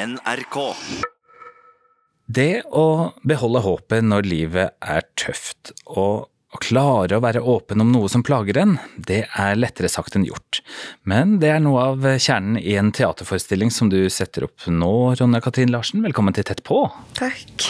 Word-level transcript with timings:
NRK. 0.00 0.56
Det 2.26 2.62
å 2.72 3.12
beholde 3.26 3.60
håpet 3.64 4.06
når 4.06 4.28
livet 4.28 4.76
er 4.80 5.04
tøft, 5.18 5.74
og 5.84 6.30
å 6.50 6.60
klare 6.62 7.18
å 7.18 7.22
være 7.22 7.42
åpen 7.44 7.82
om 7.84 7.90
noe 7.92 8.08
som 8.10 8.24
plager 8.26 8.58
en, 8.62 8.76
det 8.96 9.24
er 9.28 9.58
lettere 9.58 9.90
sagt 9.92 10.16
enn 10.16 10.24
gjort. 10.26 10.62
Men 11.06 11.36
det 11.42 11.50
er 11.52 11.60
noe 11.62 11.84
av 11.92 12.06
kjernen 12.16 12.56
i 12.58 12.78
en 12.80 12.90
teaterforestilling 12.96 13.70
som 13.74 13.90
du 13.92 13.98
setter 14.10 14.46
opp 14.48 14.64
nå, 14.66 14.94
Ronja 15.20 15.42
Katrin 15.44 15.72
Larsen. 15.74 16.02
Velkommen 16.06 16.34
til 16.36 16.48
Tett 16.48 16.62
på. 16.66 16.82
Takk. 17.18 17.68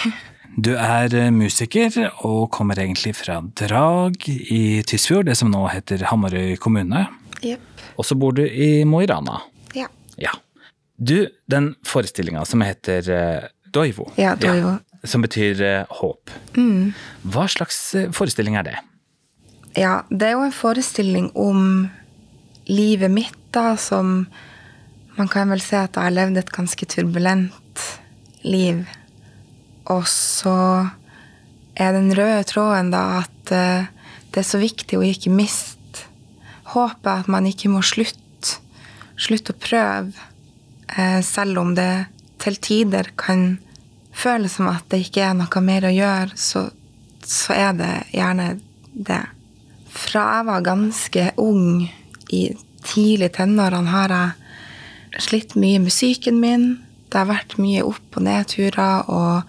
Du 0.56 0.72
er 0.76 1.14
musiker 1.34 1.98
og 2.26 2.46
kommer 2.54 2.78
egentlig 2.82 3.16
fra 3.18 3.40
Drag 3.58 4.28
i 4.30 4.80
Tysfjord, 4.86 5.28
det 5.30 5.36
som 5.40 5.50
nå 5.52 5.64
heter 5.72 6.06
Hamarøy 6.12 6.54
kommune. 6.62 7.08
Yep. 7.40 7.82
Og 7.98 8.06
så 8.06 8.16
bor 8.18 8.38
du 8.38 8.44
i 8.46 8.84
Mo 8.88 9.02
i 9.02 9.10
Rana. 9.10 9.42
Ja. 9.76 9.90
Ja. 10.20 10.36
Du, 11.00 11.28
den 11.48 11.74
forestillinga 11.86 12.44
som 12.44 12.60
heter 12.60 13.06
eh, 13.10 13.44
Doivo. 13.72 14.10
Ja, 14.20 14.34
Doivo. 14.36 14.74
som 15.04 15.22
betyr 15.24 15.62
eh, 15.64 15.84
håp. 15.88 16.30
Mm. 16.56 16.92
Hva 17.24 17.46
slags 17.48 17.78
eh, 17.96 18.10
forestilling 18.12 18.58
er 18.60 18.66
det? 18.66 18.76
Ja, 19.80 20.02
det 20.10 20.28
er 20.28 20.36
jo 20.36 20.44
en 20.44 20.52
forestilling 20.52 21.30
om 21.32 21.88
livet 22.68 23.10
mitt, 23.10 23.40
da, 23.54 23.76
som 23.80 24.26
Man 25.16 25.28
kan 25.28 25.50
vel 25.50 25.60
si 25.60 25.74
at 25.76 25.96
jeg 25.98 26.06
har 26.06 26.14
levd 26.14 26.38
et 26.38 26.52
ganske 26.54 26.86
turbulent 26.88 27.80
liv. 28.46 28.84
Og 29.90 30.06
så 30.08 30.54
er 31.76 31.92
den 31.96 32.14
røde 32.16 32.44
tråden 32.48 32.92
da 32.94 33.02
at 33.18 33.50
det 33.50 34.40
er 34.40 34.46
så 34.46 34.60
viktig 34.62 34.96
å 34.96 35.04
ikke 35.04 35.34
miste 35.34 36.06
håpet, 36.72 37.10
at 37.10 37.28
man 37.28 37.50
ikke 37.50 37.68
må 37.68 37.82
slutte. 37.84 38.60
Slutte 39.20 39.52
å 39.52 39.60
prøve. 39.60 40.29
Eh, 40.96 41.20
selv 41.22 41.58
om 41.58 41.74
det 41.74 42.06
til 42.40 42.56
tider 42.56 43.12
kan 43.20 43.58
føles 44.16 44.56
som 44.58 44.70
at 44.70 44.88
det 44.90 45.04
ikke 45.04 45.24
er 45.28 45.36
noe 45.38 45.62
mer 45.64 45.86
å 45.86 45.94
gjøre, 45.94 46.36
så, 46.36 46.66
så 47.22 47.54
er 47.54 47.76
det 47.78 47.92
gjerne 48.14 48.48
det. 48.92 49.22
Fra 49.90 50.26
jeg 50.36 50.46
var 50.50 50.66
ganske 50.66 51.26
ung, 51.40 51.88
i 52.30 52.44
tidlig 52.86 53.32
tenårene, 53.34 53.90
har 53.90 54.12
jeg 54.14 55.24
slitt 55.26 55.56
mye 55.58 55.80
med 55.82 55.90
psyken 55.90 56.38
min. 56.38 56.68
Det 57.10 57.18
har 57.18 57.26
vært 57.26 57.56
mye 57.58 57.82
opp- 57.82 58.18
og 58.18 58.22
nedturer, 58.22 59.10
og 59.10 59.42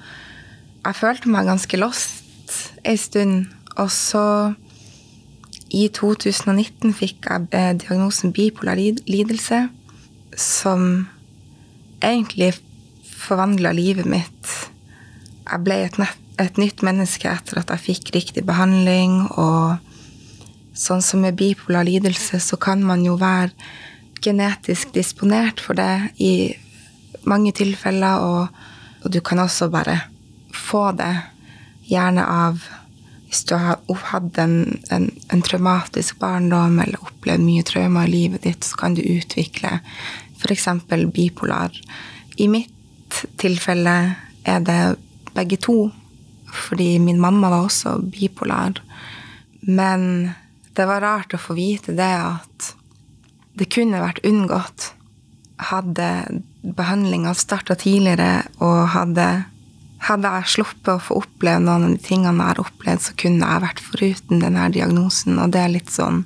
jeg 0.82 0.98
følte 0.98 1.30
meg 1.30 1.50
ganske 1.50 1.78
lost 1.78 2.58
ei 2.86 2.98
stund. 2.98 3.52
Og 3.78 3.92
så, 3.94 4.26
i 5.70 5.86
2019, 5.94 6.94
fikk 6.98 7.30
jeg 7.30 7.48
eh, 7.56 7.72
diagnosen 7.78 8.34
bipolar 8.34 8.82
lidelse, 8.82 9.68
som 10.38 11.08
egentlig 12.02 12.54
forvandla 13.22 13.72
livet 13.76 14.10
mitt. 14.10 14.50
Jeg 15.46 15.64
ble 15.66 15.78
et, 15.86 16.00
et 16.42 16.60
nytt 16.62 16.84
menneske 16.86 17.30
etter 17.30 17.62
at 17.62 17.72
jeg 17.76 17.86
fikk 17.86 18.12
riktig 18.16 18.46
behandling. 18.48 19.24
Og 19.40 19.78
sånn 20.78 21.04
som 21.06 21.24
med 21.26 21.38
bipolar 21.40 21.88
lidelse, 21.88 22.42
så 22.42 22.60
kan 22.62 22.84
man 22.86 23.06
jo 23.06 23.18
være 23.22 23.54
genetisk 24.22 24.94
disponert 24.94 25.62
for 25.64 25.78
det 25.78 26.14
i 26.22 26.52
mange 27.30 27.54
tilfeller. 27.58 28.26
Og, 28.26 28.62
og 29.06 29.14
du 29.14 29.22
kan 29.26 29.42
også 29.44 29.70
bare 29.74 30.00
få 30.56 30.92
det, 30.98 31.16
gjerne 31.92 32.24
av 32.24 32.62
hvis 33.32 33.46
du 33.48 33.54
har 33.56 33.78
hatt 34.12 34.38
en, 34.44 34.56
en, 34.92 35.06
en 35.32 35.42
traumatisk 35.44 36.18
barndom 36.20 36.82
eller 36.84 37.00
opplevd 37.00 37.46
mye 37.46 37.64
traumer 37.64 38.10
i 38.10 38.12
livet 38.12 38.44
ditt, 38.44 38.68
så 38.68 38.76
kan 38.82 38.98
du 38.98 39.00
utvikle 39.06 39.78
f.eks. 40.42 40.68
bipolar. 41.14 41.76
I 42.38 42.48
mitt 42.52 43.24
tilfelle 43.42 43.96
er 44.48 44.62
det 44.66 44.82
begge 45.36 45.58
to, 45.62 45.92
fordi 46.52 46.98
min 47.00 47.22
mamma 47.22 47.50
var 47.50 47.68
også 47.68 47.98
bipolar. 48.12 48.82
Men 49.62 50.32
det 50.76 50.88
var 50.88 51.04
rart 51.04 51.36
å 51.36 51.42
få 51.42 51.56
vite 51.58 51.96
det 51.96 52.14
at 52.18 52.74
det 53.60 53.70
kunne 53.74 54.02
vært 54.02 54.24
unngått. 54.28 54.92
Hadde 55.72 56.42
behandlinga 56.62 57.34
starta 57.38 57.76
tidligere, 57.80 58.46
og 58.64 58.94
hadde, 58.96 59.28
hadde 60.08 60.34
jeg 60.38 60.54
sluppet 60.56 60.94
å 60.96 61.02
få 61.02 61.22
oppleve 61.24 61.62
noen 61.64 61.88
av 61.90 61.96
de 61.96 62.04
tingene 62.06 62.38
jeg 62.38 62.54
har 62.54 62.64
opplevd, 62.64 63.06
så 63.06 63.18
kunne 63.24 63.50
jeg 63.50 63.66
vært 63.66 63.84
foruten 63.86 64.44
denne 64.44 64.68
diagnosen, 64.74 65.40
og 65.42 65.54
det 65.54 65.64
er 65.64 65.74
litt 65.76 65.92
sånn 65.94 66.24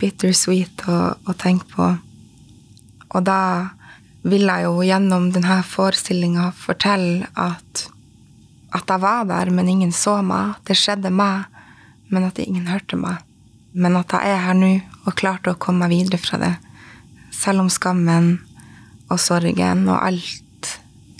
bittersweet 0.00 0.84
å, 0.90 0.98
å 1.14 1.36
tenke 1.38 1.70
på. 1.72 1.94
Og 3.14 3.24
da 3.26 3.40
vil 4.24 4.46
jeg 4.48 4.66
jo 4.66 4.78
gjennom 4.84 5.28
denne 5.34 5.58
forestillinga 5.68 6.48
fortelle 6.56 7.28
at, 7.38 7.84
at 8.74 8.90
jeg 8.90 9.02
var 9.02 9.28
der, 9.28 9.52
men 9.52 9.68
ingen 9.70 9.92
så 9.94 10.18
meg. 10.24 10.56
Det 10.66 10.76
skjedde 10.80 11.12
meg, 11.12 11.44
men 12.08 12.26
at 12.28 12.40
ingen 12.42 12.66
hørte 12.70 12.98
meg. 13.00 13.20
Men 13.74 13.98
at 14.00 14.14
jeg 14.14 14.32
er 14.32 14.42
her 14.46 14.58
nå 14.58 14.72
og 15.04 15.16
klarte 15.18 15.52
å 15.52 15.60
komme 15.60 15.84
meg 15.84 15.92
videre 15.92 16.20
fra 16.22 16.40
det. 16.40 16.54
Selv 17.34 17.64
om 17.64 17.70
skammen 17.72 18.36
og 19.10 19.20
sorgen 19.20 19.84
og 19.90 19.98
alt 19.98 20.70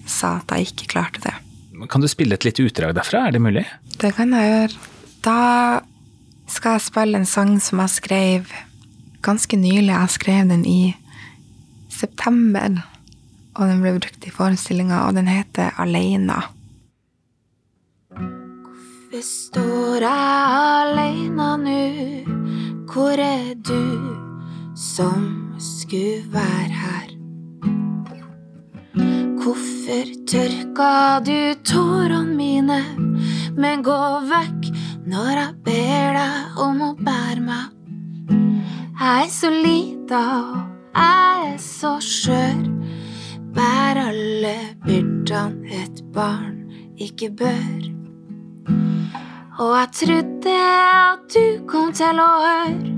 sa 0.08 0.38
at 0.40 0.54
jeg 0.54 0.70
ikke 0.72 0.92
klarte 0.96 1.24
det. 1.26 1.34
Kan 1.90 2.00
du 2.00 2.08
spille 2.08 2.36
et 2.38 2.46
lite 2.46 2.64
utdrag 2.64 2.94
derfra, 2.96 3.26
er 3.26 3.34
det 3.34 3.42
mulig? 3.42 3.64
Det 4.00 4.14
kan 4.16 4.32
jeg 4.32 4.52
gjøre. 4.52 4.92
Da 5.24 5.40
skal 6.50 6.76
jeg 6.76 6.86
spille 6.86 7.20
en 7.20 7.28
sang 7.28 7.56
som 7.60 7.82
jeg 7.82 7.92
skrev 7.92 8.52
ganske 9.24 9.58
nylig. 9.58 9.92
Jeg 9.92 10.14
skrev 10.14 10.48
den 10.48 10.64
i 10.68 10.94
september, 11.94 12.82
og 13.54 13.70
den 13.70 13.82
ble 13.84 13.94
brukt 14.00 14.26
i 14.26 14.32
forestillinga, 14.34 15.06
og 15.06 15.14
den 15.18 15.30
heter 15.30 15.74
Aleina. 15.78 16.42
Hvorfor 18.10 19.22
står 19.22 20.02
jeg 20.02 20.46
aleina 20.58 21.52
nå? 21.62 21.82
Hvor 22.90 23.20
er 23.22 23.54
du 23.62 24.10
som 24.74 25.54
skulle 25.58 26.24
være 26.34 26.74
her? 26.80 27.12
Hvorfor 29.38 30.10
tørka 30.26 31.20
du 31.22 31.54
tårene 31.62 32.34
mine, 32.34 32.80
men 33.54 33.86
gå 33.86 34.02
vekk 34.26 34.70
når 35.06 35.30
jeg 35.30 35.56
ber 35.70 36.18
deg 36.18 36.62
om 36.66 36.82
å 36.82 36.92
bære 36.98 37.46
meg? 37.46 37.70
Jeg 38.98 39.26
er 39.28 39.30
så 39.30 39.50
lita, 39.54 40.24
jeg 40.94 41.50
er 41.54 41.58
så 41.58 41.96
skjør. 42.00 42.64
Bær 43.54 44.00
alle 44.08 44.54
byrdene 44.86 45.82
et 45.82 46.02
barn 46.14 46.64
ikke 46.98 47.30
bør. 47.38 47.84
Og 49.58 49.72
jeg 49.78 49.88
trodde 50.00 50.54
at 50.54 51.26
du 51.34 51.66
kom 51.70 51.92
til 51.94 52.18
å 52.18 52.30
høre 52.42 52.94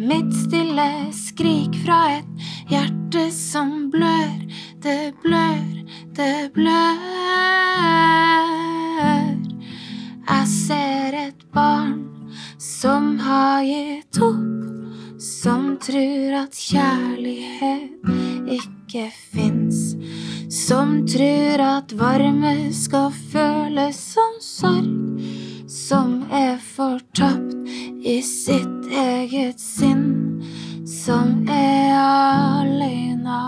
mitt 0.00 0.32
stille 0.34 0.88
skrik 1.14 1.76
fra 1.84 2.00
et 2.16 2.48
hjerte 2.72 3.26
som 3.34 3.90
blør. 3.92 4.40
Det 4.82 5.12
blør, 5.22 5.66
det 6.16 6.50
blør. 6.56 7.04
Jeg 10.30 10.46
ser 10.48 11.18
et 11.26 11.46
barn 11.52 12.00
som 12.56 13.18
har 13.20 13.60
gitt 13.66 14.22
opp, 14.24 14.69
som 15.20 15.76
tror 15.76 16.32
at 16.32 16.56
kjærlighet 16.56 18.08
ikke 18.48 19.10
fins. 19.12 19.92
Som 20.48 21.02
tror 21.06 21.60
at 21.60 21.92
varme 21.92 22.72
skal 22.72 23.12
føles 23.32 24.00
som 24.14 24.38
sorg. 24.40 25.20
Som 25.68 26.24
er 26.32 26.56
fortapt 26.58 27.68
i 28.00 28.16
sitt 28.24 28.88
eget 28.88 29.60
sinn. 29.60 30.40
Som 30.88 31.44
er 31.52 31.92
aleina. 32.00 33.42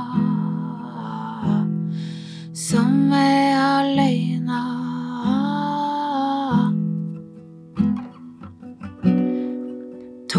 Som 2.52 3.12
er 3.16 3.56
aleine. 3.80 4.81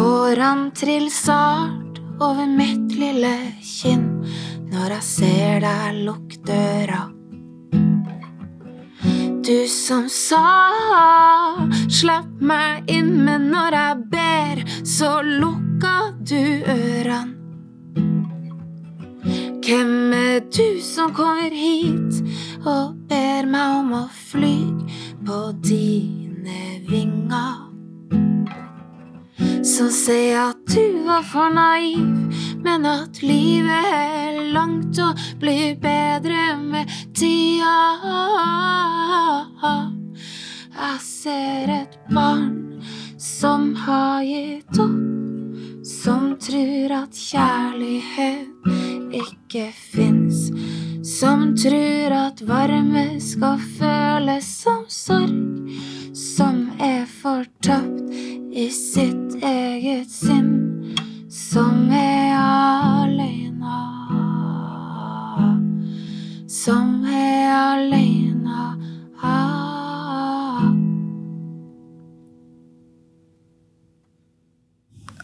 Tårene 0.04 0.72
triller 0.76 1.10
sart 1.10 2.00
over 2.20 2.48
mitt 2.58 2.92
lille 3.00 3.32
kinn 3.64 4.02
når 4.68 4.98
jeg 4.98 5.06
ser 5.08 5.64
deg 5.64 6.00
lukke 6.04 6.40
døra. 6.44 7.04
Du 9.48 9.56
som 9.72 10.10
sa 10.12 10.42
slipp 11.88 12.44
meg 12.52 12.92
inn, 12.92 13.14
men 13.24 13.48
når 13.54 13.80
jeg 13.80 14.04
ber, 14.12 14.66
så 14.84 15.14
lukka 15.24 15.96
du 16.20 16.44
ørene. 16.76 17.32
Hvem 19.64 19.98
er 20.20 20.40
du 20.52 20.84
som 20.84 21.16
kommer 21.16 21.56
hit 21.64 22.20
og 22.68 23.00
ber 23.08 23.48
meg 23.56 23.80
om 23.80 24.00
å 24.04 24.08
fly 24.28 24.58
på 25.24 25.44
dine 25.64 26.82
vinger? 26.92 27.53
Som 29.74 29.88
sier 29.90 30.36
at 30.38 30.60
du 30.70 31.00
var 31.08 31.24
for 31.26 31.50
naiv, 31.50 32.04
men 32.62 32.84
at 32.86 33.24
livet 33.26 33.88
er 33.90 34.36
langt 34.54 35.00
og 35.02 35.18
blir 35.42 35.74
bedre 35.82 36.44
med 36.62 36.92
tida. 37.18 37.80
Jeg 40.78 41.00
ser 41.02 41.72
et 41.74 41.96
barn 42.14 42.84
som 43.18 43.72
har 43.88 44.22
gitt 44.28 44.78
opp, 44.84 45.58
som 45.90 46.36
tror 46.38 46.94
at 47.00 47.18
kjærlighet 47.18 48.70
ikke 49.24 49.72
fins, 49.74 50.52
som 51.02 51.56
tror 51.58 52.14
at 52.20 52.46
varme 52.46 53.08
skal 53.18 53.58
føles 53.80 54.54
som 54.62 54.86
sorg, 54.86 55.74
som 56.14 56.68
er 56.78 57.10
fortapt 57.24 58.33
i 58.54 58.70
sitt 58.70 59.34
eget 59.42 60.12
sinn, 60.14 60.94
som 61.30 61.90
er 61.90 62.36
alene. 62.38 63.78
Som 66.46 67.02
er 67.10 67.50
alene. 67.50 68.68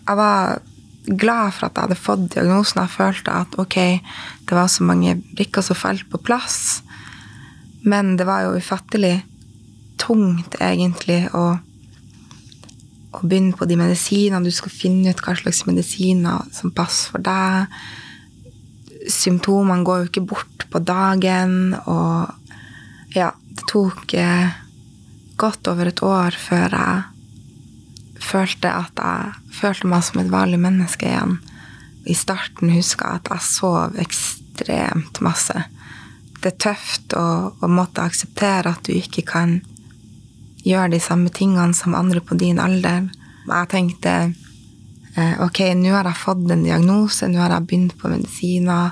Jeg 0.09 0.17
var 0.17 0.57
glad 1.05 1.53
for 1.53 1.67
at 1.67 1.77
jeg 1.77 1.85
hadde 1.85 2.01
fått 2.01 2.27
diagnosen. 2.33 2.81
Jeg 2.81 2.95
følte 2.97 3.39
at 3.45 3.57
ok, 3.61 3.77
det 4.49 4.57
var 4.57 4.73
så 4.73 4.89
mange 4.89 5.19
brikker 5.37 5.61
som 5.61 5.77
falt 5.77 6.09
på 6.09 6.17
plass. 6.17 6.81
Men 7.85 8.15
det 8.17 8.25
var 8.25 8.47
jo 8.47 8.57
ufattelig 8.57 9.19
tungt, 10.01 10.57
egentlig, 10.57 11.27
å, 11.37 11.59
å 13.15 13.23
begynne 13.25 13.57
på 13.57 13.67
de 13.69 13.77
medisinene. 13.79 14.45
Du 14.45 14.53
skal 14.53 14.73
finne 14.73 15.13
ut 15.13 15.23
hva 15.25 15.35
slags 15.37 15.63
medisiner 15.67 16.45
som 16.55 16.73
passer 16.75 17.15
for 17.15 17.25
deg. 17.25 17.71
Symptomene 19.09 19.85
går 19.87 20.03
jo 20.03 20.09
ikke 20.09 20.27
bort 20.33 20.67
på 20.69 20.81
dagen, 20.85 21.73
og 21.89 22.29
ja, 23.15 23.31
det 23.33 23.65
tok 23.71 24.13
eh, 24.13 24.51
godt 25.39 25.71
over 25.71 25.89
et 25.89 26.03
år 26.05 26.35
før 26.37 26.75
jeg 26.75 27.07
følte 28.19 28.71
at 28.75 28.99
jeg 28.99 29.55
følte 29.59 29.89
meg 29.89 30.05
som 30.05 30.21
et 30.21 30.31
vanlig 30.31 30.59
menneske 30.61 31.07
igjen. 31.09 31.39
I 32.09 32.15
starten 32.17 32.71
huska 32.73 33.13
jeg 33.13 33.21
at 33.21 33.31
jeg 33.33 33.47
sov 33.47 33.97
ekstremt 34.01 35.21
masse. 35.25 35.65
Det 36.39 36.53
er 36.53 36.61
tøft 36.69 37.15
å, 37.19 37.25
å, 37.51 37.67
måtte 37.67 38.05
akseptere 38.05 38.71
at 38.71 38.85
du 38.87 38.93
ikke 38.95 39.25
kan 39.27 39.59
gjøre 40.65 40.93
de 40.95 40.99
samme 41.03 41.31
tingene 41.33 41.75
som 41.77 41.95
andre 41.97 42.21
på 42.23 42.37
din 42.39 42.59
alder. 42.61 43.07
Jeg 43.47 43.69
tenkte 43.71 44.15
eh, 45.15 45.35
ok, 45.43 45.63
nå 45.79 45.93
har 45.95 46.09
jeg 46.09 46.21
fått 46.21 46.51
en 46.51 46.65
diagnose, 46.65 47.29
nå 47.29 47.41
har 47.41 47.55
jeg 47.55 47.67
begynt 47.69 47.95
på 47.99 48.11
medisiner. 48.11 48.91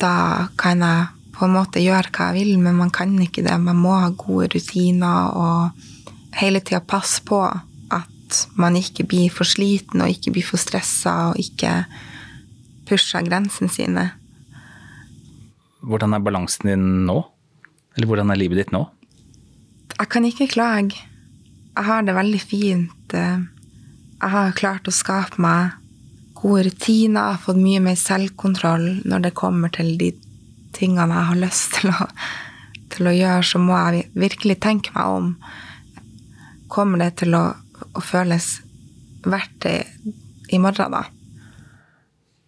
Da 0.00 0.14
kan 0.58 0.84
jeg 0.84 1.06
på 1.36 1.44
en 1.44 1.56
måte 1.56 1.82
gjøre 1.84 2.12
hva 2.12 2.30
jeg 2.30 2.40
vil, 2.40 2.56
men 2.62 2.78
man 2.78 2.92
kan 2.94 3.12
ikke 3.20 3.44
det. 3.44 3.56
Man 3.60 3.80
må 3.80 3.94
ha 3.98 4.10
gode 4.16 4.50
rutiner 4.54 5.36
og 5.36 5.86
hele 6.40 6.62
tida 6.64 6.80
passe 6.80 7.22
på 7.26 7.42
at 7.46 8.38
man 8.58 8.76
ikke 8.76 9.06
blir 9.08 9.32
for 9.32 9.48
sliten 9.48 10.02
og 10.02 10.12
ikke 10.12 10.32
blir 10.36 10.46
for 10.46 10.60
stressa 10.60 11.30
og 11.30 11.40
ikke 11.40 11.84
pusher 12.88 13.24
grensene 13.26 13.72
sine. 13.72 14.10
Hvordan 15.86 16.16
er 16.16 16.24
balansen 16.24 16.72
din 16.72 16.86
nå? 17.06 17.20
Eller 17.96 18.10
hvordan 18.10 18.32
er 18.32 18.40
livet 18.40 18.64
ditt 18.64 18.74
nå? 18.74 18.82
Jeg 19.96 20.10
kan 20.12 20.24
ikke 20.28 20.50
klage. 20.52 20.98
Jeg 21.76 21.84
har 21.88 22.04
det 22.04 22.14
veldig 22.16 22.40
fint. 22.40 23.14
Jeg 23.16 24.30
har 24.32 24.56
klart 24.56 24.88
å 24.88 24.94
skape 24.94 25.40
meg 25.40 25.76
gode 26.36 26.66
rutiner, 26.68 27.20
jeg 27.20 27.36
har 27.36 27.42
fått 27.42 27.60
mye 27.60 27.80
mer 27.80 27.96
selvkontroll 27.96 28.86
når 29.08 29.24
det 29.24 29.36
kommer 29.38 29.72
til 29.72 29.94
de 30.00 30.10
tingene 30.76 31.16
jeg 31.16 31.28
har 31.30 31.40
lyst 31.40 31.78
til 31.78 31.92
å, 31.94 32.08
til 32.92 33.08
å 33.08 33.14
gjøre, 33.16 33.46
så 33.48 33.60
må 33.62 33.78
jeg 33.78 34.04
virkelig 34.12 34.58
tenke 34.64 34.92
meg 34.96 35.14
om. 35.16 35.30
Kommer 36.72 37.00
det 37.00 37.22
til 37.22 37.36
å, 37.38 37.44
å 37.56 38.04
føles 38.04 38.58
verdt 39.26 39.56
det 39.64 39.76
i 40.52 40.60
morgen, 40.62 40.92
da? 40.92 41.06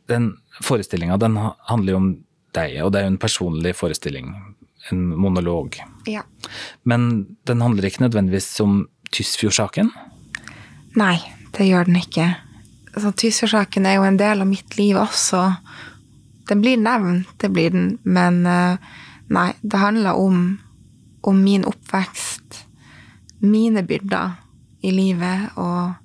Den 0.09 0.31
forestillinga, 0.65 1.19
handler 1.69 1.93
jo 1.93 2.03
om 2.03 2.13
deg, 2.57 2.79
og 2.85 2.93
det 2.93 3.01
er 3.01 3.09
jo 3.09 3.15
en 3.15 3.21
personlig 3.21 3.75
forestilling. 3.77 4.31
En 4.91 5.09
monolog. 5.19 5.77
Ja. 6.07 6.23
Men 6.83 7.27
den 7.47 7.61
handler 7.61 7.89
ikke 7.89 8.07
nødvendigvis 8.07 8.61
om 8.65 8.87
Tysfjord-saken? 9.13 9.91
Nei, 10.97 11.17
det 11.57 11.67
gjør 11.69 11.89
den 11.89 11.99
ikke. 12.01 12.29
Altså, 12.95 13.13
Tysfjord-saken 13.13 13.87
er 13.87 13.99
jo 13.99 14.07
en 14.09 14.21
del 14.21 14.45
av 14.45 14.49
mitt 14.49 14.79
liv 14.79 14.97
også. 15.01 15.43
Den 16.49 16.63
blir 16.65 16.81
nevnt, 16.81 17.31
det 17.43 17.51
blir 17.53 17.75
den, 17.75 17.91
men 18.09 18.41
nei, 18.47 19.49
det 19.61 19.83
handler 19.83 20.17
om, 20.17 20.59
om 21.29 21.43
min 21.45 21.67
oppvekst, 21.69 22.63
mine 23.45 23.85
byrder 23.87 24.39
i 24.81 24.93
livet, 24.95 25.51
og 25.61 25.99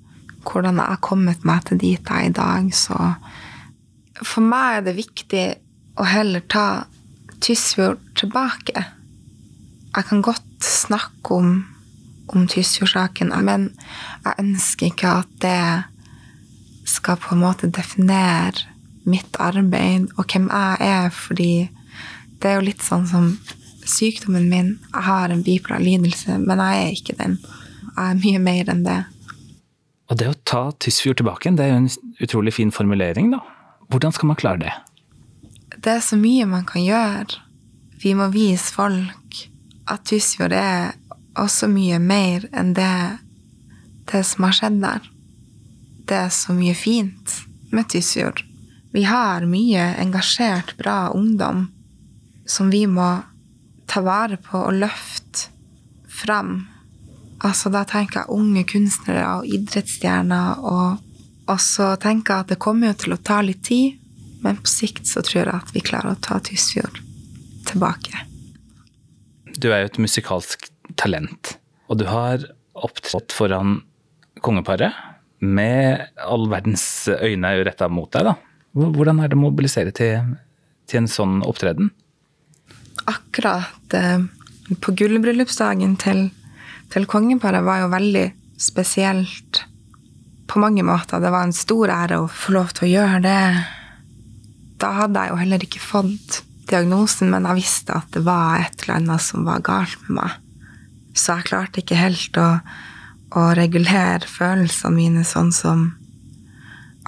hvordan 0.44 0.80
jeg 0.82 0.92
har 0.92 1.02
kommet 1.04 1.46
meg 1.48 1.64
til 1.68 1.80
dit 1.80 2.10
jeg 2.10 2.28
er 2.28 2.28
i 2.28 2.34
dag. 2.36 2.68
Så 2.76 2.98
for 4.20 4.44
meg 4.44 4.80
er 4.80 4.88
det 4.88 4.98
viktig 4.98 5.44
å 5.98 6.06
heller 6.08 6.44
ta 6.50 6.66
Tysfjord 7.44 8.00
tilbake. 8.16 8.84
Jeg 9.94 10.04
kan 10.08 10.22
godt 10.24 10.64
snakke 10.64 11.34
om, 11.36 11.50
om 12.28 12.46
Tysfjord-saken, 12.48 13.34
men 13.44 13.68
jeg 14.24 14.38
ønsker 14.40 14.88
ikke 14.88 15.10
at 15.20 15.34
det 15.44 16.88
skal 16.88 17.20
på 17.20 17.34
en 17.34 17.42
måte 17.44 17.68
definere 17.68 18.64
mitt 19.04 19.36
arbeid 19.40 20.08
og 20.16 20.24
hvem 20.24 20.48
jeg 20.48 20.76
er, 20.88 21.10
fordi 21.12 21.52
det 22.40 22.50
er 22.50 22.58
jo 22.58 22.68
litt 22.70 22.84
sånn 22.84 23.04
som 23.08 23.28
sykdommen 23.84 24.48
min. 24.48 24.70
Jeg 24.94 25.04
har 25.04 25.32
en 25.32 25.44
bipolar 25.44 25.84
lidelse, 25.84 26.38
men 26.40 26.62
jeg 26.64 26.80
er 26.80 26.96
ikke 26.96 27.18
den. 27.20 27.36
Jeg 27.90 28.06
er 28.06 28.22
mye 28.22 28.40
mer 28.40 28.72
enn 28.72 28.82
det. 28.86 29.02
Og 30.08 30.20
det 30.20 30.30
å 30.32 30.40
ta 30.48 30.64
Tysfjord 30.80 31.20
tilbake 31.20 31.52
det 31.56 31.66
er 31.66 31.74
jo 31.74 31.82
en 31.82 31.92
utrolig 32.24 32.56
fin 32.56 32.72
formulering, 32.72 33.32
da. 33.36 33.44
Hvordan 33.92 34.16
skal 34.16 34.32
man 34.32 34.40
klare 34.40 34.64
det? 34.64 34.74
Det 35.84 35.98
er 35.98 36.00
så 36.00 36.16
mye 36.16 36.46
man 36.48 36.64
kan 36.64 36.80
gjøre. 36.80 37.40
Vi 38.00 38.14
må 38.16 38.30
vise 38.32 38.72
folk 38.72 39.40
at 39.90 40.06
Tysfjord 40.08 40.54
er 40.56 40.94
også 41.36 41.68
mye 41.68 41.98
mer 42.00 42.46
enn 42.56 42.72
det, 42.76 43.18
det 44.08 44.22
som 44.24 44.46
har 44.46 44.56
skjedd 44.56 44.78
der. 44.80 45.04
Det 46.08 46.16
er 46.22 46.32
så 46.32 46.56
mye 46.56 46.72
fint 46.76 47.34
med 47.74 47.90
Tysfjord. 47.92 48.40
Vi 48.94 49.02
har 49.04 49.44
mye 49.50 49.90
engasjert, 50.00 50.76
bra 50.78 51.10
ungdom 51.12 51.66
som 52.46 52.70
vi 52.72 52.86
må 52.88 53.08
ta 53.90 54.00
vare 54.04 54.38
på 54.40 54.60
og 54.60 54.78
løfte 54.78 55.50
fram. 56.08 56.62
Altså, 57.44 57.68
da 57.68 57.82
tenker 57.84 58.22
jeg 58.22 58.38
unge 58.38 58.64
kunstnere 58.70 59.26
og 59.40 59.48
idrettsstjerner. 59.52 60.64
Og 60.64 61.60
så 61.60 61.90
tenker 62.00 62.38
jeg 62.38 62.46
at 62.46 62.54
det 62.54 62.60
kommer 62.62 62.92
jo 62.92 63.00
til 63.04 63.16
å 63.16 63.20
ta 63.20 63.42
litt 63.44 63.64
tid, 63.66 63.98
men 64.44 64.60
på 64.60 64.70
sikt 64.70 65.08
så 65.08 65.22
tror 65.24 65.40
jeg 65.42 65.56
at 65.56 65.72
vi 65.74 65.82
klarer 65.84 66.12
å 66.14 66.20
ta 66.22 66.38
Tysfjord 66.44 67.00
tilbake. 67.68 68.26
Du 69.56 69.70
er 69.72 69.84
jo 69.84 69.90
et 69.92 70.00
musikalsk 70.02 70.68
talent, 71.00 71.56
og 71.88 72.00
du 72.02 72.06
har 72.10 72.44
opptrådt 72.74 73.32
foran 73.32 73.78
kongeparet 74.44 74.92
med 75.44 76.04
all 76.24 76.48
verdens 76.50 77.08
øyne 77.08 77.54
retta 77.64 77.88
mot 77.88 78.10
deg, 78.12 78.32
da. 78.32 78.34
Hvordan 78.74 79.20
er 79.22 79.30
det 79.30 79.38
å 79.38 79.42
mobilisere 79.44 79.92
til, 79.94 80.34
til 80.90 81.04
en 81.04 81.10
sånn 81.10 81.36
opptreden? 81.46 81.92
Akkurat 83.10 83.94
eh, 83.94 84.24
på 84.82 84.94
gullbryllupsdagen 84.98 85.94
til, 86.02 86.26
til 86.90 87.06
kongeparet 87.10 87.64
var 87.66 87.84
jo 87.84 87.92
veldig 87.92 88.26
spesielt 88.60 89.62
på 90.50 90.60
mange 90.62 90.84
måter. 90.86 91.22
Det 91.22 91.32
var 91.32 91.46
en 91.46 91.56
stor 91.56 91.92
ære 91.92 92.20
å 92.22 92.28
få 92.30 92.56
lov 92.56 92.74
til 92.74 92.88
å 92.88 92.92
gjøre 92.92 93.22
det. 93.24 93.40
Da 94.84 94.90
hadde 94.92 95.16
jeg 95.16 95.32
jo 95.32 95.40
heller 95.40 95.62
ikke 95.64 95.80
fått 95.80 96.42
diagnosen, 96.68 97.30
men 97.32 97.46
jeg 97.48 97.62
visste 97.62 97.94
at 97.96 98.10
det 98.12 98.20
var 98.26 98.60
et 98.60 98.82
eller 98.84 98.98
annet 98.98 99.24
som 99.24 99.46
var 99.46 99.64
galt 99.64 99.96
med 100.04 100.18
meg. 100.18 100.34
Så 101.16 101.38
jeg 101.38 101.48
klarte 101.48 101.80
ikke 101.80 101.96
helt 101.96 102.36
å, 102.40 102.48
å 103.32 103.44
regulere 103.56 104.28
følelsene 104.28 104.96
mine 104.98 105.24
sånn 105.24 105.52
som 105.56 105.86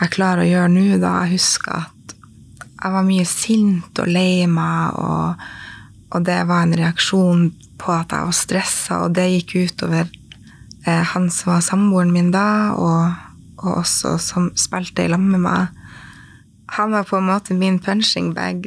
jeg 0.01 0.13
klarer 0.15 0.45
å 0.45 0.49
gjøre 0.49 0.73
nå, 0.73 0.87
da. 1.03 1.13
Jeg 1.25 1.37
husker 1.37 1.85
at 1.85 2.17
jeg 2.65 2.95
var 2.97 3.07
mye 3.07 3.29
sint 3.29 4.01
og 4.01 4.11
lei 4.13 4.47
meg, 4.49 4.97
og, 4.97 5.47
og 6.17 6.27
det 6.29 6.41
var 6.49 6.65
en 6.65 6.77
reaksjon 6.81 7.49
på 7.81 7.93
at 7.93 8.13
jeg 8.13 8.31
var 8.31 8.41
stressa, 8.41 9.03
og 9.05 9.17
det 9.17 9.29
gikk 9.35 9.57
utover 9.67 10.07
eh, 10.07 11.05
han 11.13 11.29
som 11.33 11.53
var 11.53 11.65
samboeren 11.65 12.13
min 12.15 12.33
da, 12.33 12.73
og, 12.77 13.17
og 13.65 13.83
også 13.83 14.17
som 14.23 14.53
spilte 14.57 15.05
i 15.05 15.13
lag 15.13 15.21
med 15.21 15.45
meg. 15.45 15.76
Han 16.75 16.93
var 16.93 17.07
på 17.07 17.17
en 17.21 17.29
måte 17.29 17.55
min 17.55 17.79
punching 17.79 18.33
bag, 18.35 18.67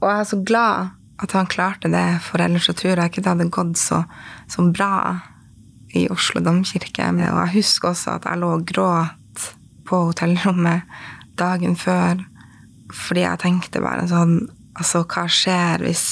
og 0.00 0.10
jeg 0.10 0.20
er 0.20 0.28
så 0.28 0.38
glad 0.46 0.92
at 1.22 1.32
han 1.32 1.46
klarte 1.50 1.90
det, 1.90 2.20
for 2.22 2.42
ellers 2.42 2.66
så 2.68 2.74
tror 2.76 2.98
jeg 2.98 3.10
ikke 3.10 3.22
det 3.22 3.32
hadde 3.32 3.50
gått 3.54 3.78
så, 3.78 4.02
så 4.50 4.64
bra 4.70 5.20
i 5.94 6.06
Oslo 6.10 6.42
domkirke. 6.42 7.06
Og 7.06 7.22
jeg 7.22 7.54
husker 7.58 7.92
også 7.92 8.16
at 8.18 8.28
jeg 8.28 8.42
lå 8.42 8.50
og 8.56 8.66
gråt 8.68 9.48
på 9.86 10.00
hotellrommet 10.08 10.82
dagen 11.38 11.76
før 11.76 12.22
fordi 12.94 13.24
jeg 13.24 13.42
tenkte 13.42 13.82
bare 13.84 14.06
sånn 14.10 14.44
Altså, 14.74 15.04
hva 15.06 15.28
skjer 15.30 15.84
hvis 15.86 16.04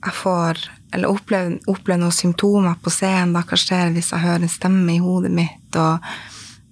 jeg 0.00 0.14
får 0.16 0.62
Eller 0.96 1.12
opplever, 1.12 1.58
opplever 1.68 2.00
noen 2.00 2.14
symptomer 2.16 2.78
på 2.80 2.88
scenen? 2.92 3.34
Da 3.36 3.42
hva 3.44 3.58
skjer 3.60 3.92
hvis 3.92 4.08
jeg 4.14 4.22
hører 4.22 4.46
en 4.46 4.52
stemme 4.52 4.94
i 4.94 5.02
hodet 5.02 5.32
mitt? 5.34 5.76
Og, 5.76 6.06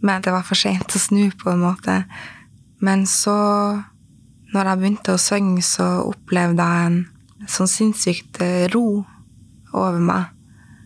men 0.00 0.24
det 0.24 0.32
var 0.32 0.46
for 0.48 0.56
seint 0.56 0.96
å 0.96 1.02
snu, 1.02 1.28
på 1.36 1.52
en 1.52 1.60
måte. 1.60 1.98
Men 2.84 3.06
så, 3.10 3.36
når 4.54 4.70
jeg 4.70 4.80
begynte 4.80 5.14
å 5.14 5.20
synge, 5.20 5.62
så 5.66 5.86
opplevde 6.06 6.64
jeg 6.64 6.90
en 6.90 6.98
sånn 7.50 7.70
sinnssykt 7.70 8.40
eh, 8.44 8.66
ro 8.72 9.02
over 9.74 9.98
meg. 10.02 10.34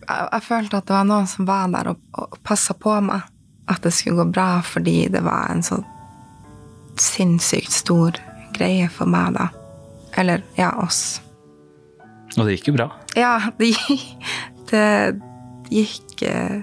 Jeg, 0.03 0.29
jeg, 0.33 0.45
følte 0.47 0.81
at 0.81 0.89
det 0.89 0.97
var 0.97 1.09
noen 1.09 1.29
som 1.31 1.49
var 1.49 1.69
der 1.73 1.93
og, 1.93 2.01
og 2.19 2.39
passa 2.47 2.77
på 2.77 2.97
meg. 3.05 3.29
At 3.71 3.85
det 3.85 3.93
skulle 3.95 4.25
gå 4.25 4.33
bra, 4.35 4.49
fordi 4.67 5.07
det 5.13 5.23
var 5.25 5.53
en 5.53 5.63
så 5.65 5.79
sinnssykt 7.01 7.73
stor 7.73 8.19
greie 8.57 8.89
for 8.93 9.09
meg, 9.09 9.37
da. 9.37 9.49
Eller 10.19 10.43
ja, 10.59 10.73
oss. 10.83 11.23
Og 12.37 12.47
det 12.47 12.57
gikk 12.57 12.73
jo 12.73 12.77
bra? 12.81 12.89
Ja, 13.17 13.37
det, 13.61 13.73
det 14.73 14.87
gikk 15.73 16.25
eh, 16.25 16.63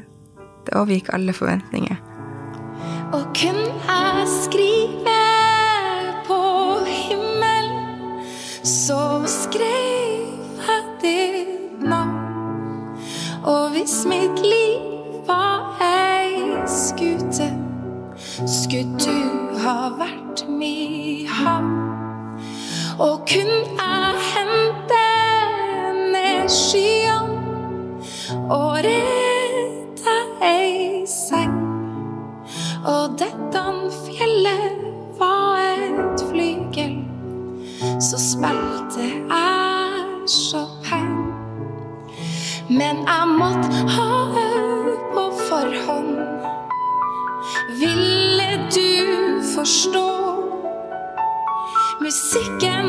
Det 0.65 0.75
overgikk 0.77 1.13
alle 1.13 1.33
forventninger. 1.33 1.97
Og 3.15 3.31
kun 3.33 3.57
jeg 3.57 4.27
skriver 4.43 5.18
så 8.69 9.23
skrev 9.25 10.27
jeg 10.67 10.83
ditt 11.01 11.81
navn. 11.89 12.17
Og 13.43 13.69
hvis 13.69 14.05
mitt 14.05 14.39
liv 14.39 14.81
var 15.27 15.81
ei 15.81 16.67
skute, 16.67 17.49
skulle 18.45 18.99
du 19.01 19.57
ha 19.63 19.89
vært 19.97 20.45
mi 20.49 21.25
havn. 21.25 21.73
Og 22.99 23.25
kunne 23.31 23.63
jeg 23.79 24.13
hente 24.33 25.05
ned 26.13 26.49
skyene 26.49 27.39
og 28.49 28.75
redde 28.85 29.18
spilte 38.39 39.03
jeg 39.03 40.27
Chopin. 40.27 41.15
Men 42.69 42.97
jeg 43.07 43.27
måtte 43.27 43.67
ha 43.95 44.11
øvd 44.41 44.99
på 45.13 45.23
forhånd. 45.49 46.15
Ville 47.79 48.49
du 48.75 49.41
forstå? 49.55 50.09
Musikken 52.01 52.87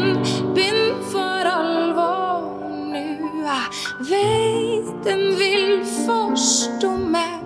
begynner 0.54 1.02
for 1.10 1.50
alvor 1.54 2.70
nå. 2.92 3.04
Jeg 3.48 3.66
vet 4.12 4.94
den 5.04 5.26
vil 5.40 5.80
forstå 6.06 6.94
meg 7.10 7.40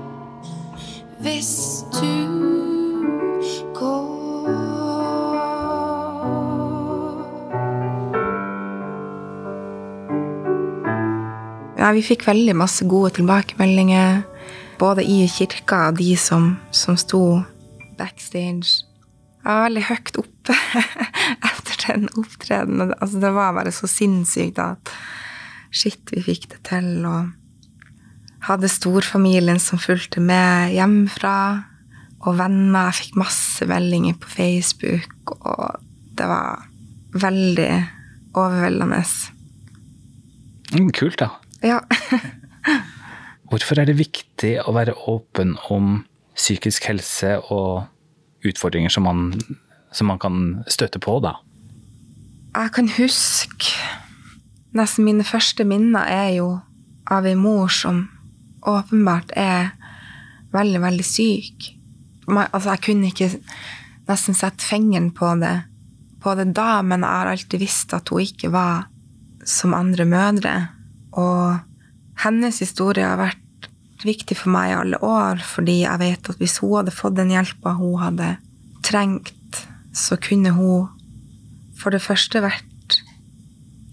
hvis 1.24 1.84
du 1.96 2.63
Ja, 11.84 11.90
vi 11.92 12.00
fikk 12.00 12.22
veldig 12.24 12.54
masse 12.56 12.86
gode 12.88 13.10
tilbakemeldinger. 13.18 14.22
Både 14.80 15.02
i 15.04 15.26
kirka 15.28 15.90
og 15.90 15.98
de 15.98 16.14
som, 16.16 16.54
som 16.72 16.96
sto 16.96 17.42
backstage. 17.98 18.86
Jeg 19.44 19.50
var 19.50 19.66
veldig 19.66 19.82
høyt 19.90 20.20
oppe 20.22 20.56
etter 21.50 21.82
den 21.82 22.08
opptredenen. 22.16 22.94
Altså, 22.96 23.20
det 23.20 23.34
var 23.36 23.52
bare 23.58 23.74
så 23.76 23.90
sinnssykt 23.90 24.62
at 24.64 24.94
shit, 25.76 26.00
vi 26.08 26.24
fikk 26.24 26.48
det 26.54 26.62
til. 26.70 26.88
Og 27.04 28.48
hadde 28.48 28.72
storfamilien 28.72 29.60
som 29.60 29.76
fulgte 29.76 30.24
med 30.24 30.72
hjemmefra. 30.78 31.36
Og 32.24 32.40
venner. 32.40 32.88
Jeg 32.88 33.00
fikk 33.02 33.22
masse 33.26 33.68
meldinger 33.68 34.16
på 34.16 34.32
Facebook, 34.32 35.36
og 35.44 35.84
det 36.16 36.32
var 36.32 36.64
veldig 37.12 37.72
overveldende. 38.32 39.04
Mm, 40.72 40.88
kult, 40.96 41.20
da. 41.20 41.34
Ja. 41.64 41.80
Hvorfor 43.50 43.80
er 43.80 43.88
det 43.88 43.96
viktig 43.98 44.56
å 44.64 44.74
være 44.76 44.96
åpen 45.08 45.56
om 45.72 46.02
psykisk 46.36 46.88
helse 46.90 47.38
og 47.54 47.86
utfordringer 48.44 48.92
som 48.92 49.06
man, 49.06 49.28
som 49.94 50.10
man 50.10 50.20
kan 50.20 50.40
støte 50.68 51.00
på, 51.00 51.18
da? 51.24 51.36
Jeg 52.54 52.74
kan 52.76 52.90
huske 52.98 53.72
Nesten 54.74 55.06
mine 55.06 55.22
første 55.22 55.62
minner 55.62 56.02
er 56.10 56.32
jo 56.34 56.48
av 57.06 57.28
ei 57.30 57.36
mor 57.38 57.68
som 57.70 58.08
åpenbart 58.66 59.30
er 59.38 59.68
veldig, 60.50 60.80
veldig 60.82 61.04
syk. 61.06 61.68
Altså, 62.26 62.72
jeg 62.72 62.82
kunne 62.82 63.12
ikke 63.12 63.28
nesten 64.08 64.34
sette 64.34 64.66
fingeren 64.66 65.12
på 65.14 65.30
det, 65.38 65.52
på 66.18 66.34
det 66.34 66.48
da, 66.58 66.80
men 66.82 67.06
jeg 67.06 67.20
har 67.20 67.30
alltid 67.36 67.62
visst 67.62 67.94
at 67.94 68.10
hun 68.10 68.24
ikke 68.24 68.50
var 68.50 68.88
som 69.46 69.76
andre 69.78 70.08
mødre. 70.10 70.54
Og 71.20 71.58
hennes 72.24 72.58
historie 72.62 73.06
har 73.06 73.20
vært 73.20 73.70
viktig 74.04 74.36
for 74.36 74.52
meg 74.54 74.70
i 74.70 74.76
alle 74.76 75.00
år, 75.04 75.40
fordi 75.46 75.80
jeg 75.82 76.02
vet 76.02 76.30
at 76.30 76.40
hvis 76.42 76.58
hun 76.62 76.76
hadde 76.80 76.94
fått 76.94 77.16
den 77.18 77.32
hjelpa 77.32 77.76
hun 77.78 77.96
hadde 78.02 78.34
trengt, 78.84 79.64
så 79.94 80.18
kunne 80.20 80.52
hun 80.56 80.90
for 81.78 81.94
det 81.94 82.02
første 82.04 82.42
vært 82.44 82.98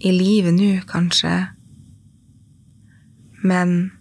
i 0.02 0.12
live 0.14 0.52
nå, 0.54 0.82
kanskje. 0.90 1.34
Men 3.42 3.92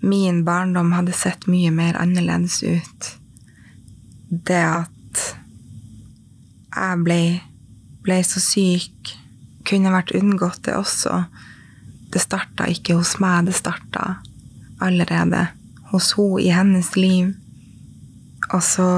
min 0.00 0.44
barndom 0.46 0.94
hadde 0.96 1.14
sett 1.16 1.46
mye 1.50 1.70
mer 1.74 1.98
annerledes 2.00 2.62
ut. 2.62 3.10
Det 4.30 4.62
at 4.62 5.24
jeg 6.70 7.02
ble, 7.04 7.22
ble 8.06 8.20
så 8.24 8.42
syk, 8.42 9.14
kunne 9.66 9.92
vært 9.92 10.14
unngått, 10.16 10.62
det 10.66 10.76
også. 10.78 11.24
Det 12.10 12.22
starta 12.22 12.66
ikke 12.70 12.96
hos 12.98 13.16
meg, 13.22 13.46
det 13.46 13.56
starta 13.58 14.16
allerede 14.82 15.46
hos 15.92 16.12
henne 16.16 16.42
i 16.42 16.50
hennes 16.54 16.90
liv. 16.96 17.34
Og 18.50 18.62
så 18.64 18.88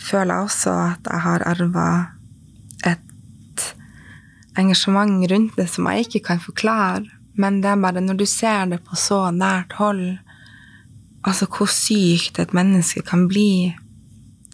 føler 0.00 0.34
jeg 0.34 0.48
også 0.48 0.72
at 0.94 1.10
jeg 1.10 1.24
har 1.26 1.46
arva 1.46 1.88
et 2.86 3.66
engasjement 4.58 5.24
rundt 5.30 5.56
det 5.58 5.68
som 5.70 5.86
jeg 5.90 6.06
ikke 6.06 6.24
kan 6.30 6.42
forklare. 6.42 7.06
Men 7.38 7.60
det 7.62 7.70
er 7.70 7.80
bare 7.82 8.02
når 8.02 8.18
du 8.18 8.26
ser 8.26 8.66
det 8.70 8.82
på 8.86 8.98
så 8.98 9.28
nært 9.34 9.74
hold, 9.78 10.18
altså 11.26 11.48
hvor 11.50 11.70
sykt 11.70 12.38
et 12.38 12.54
menneske 12.54 13.02
kan 13.02 13.26
bli, 13.28 13.74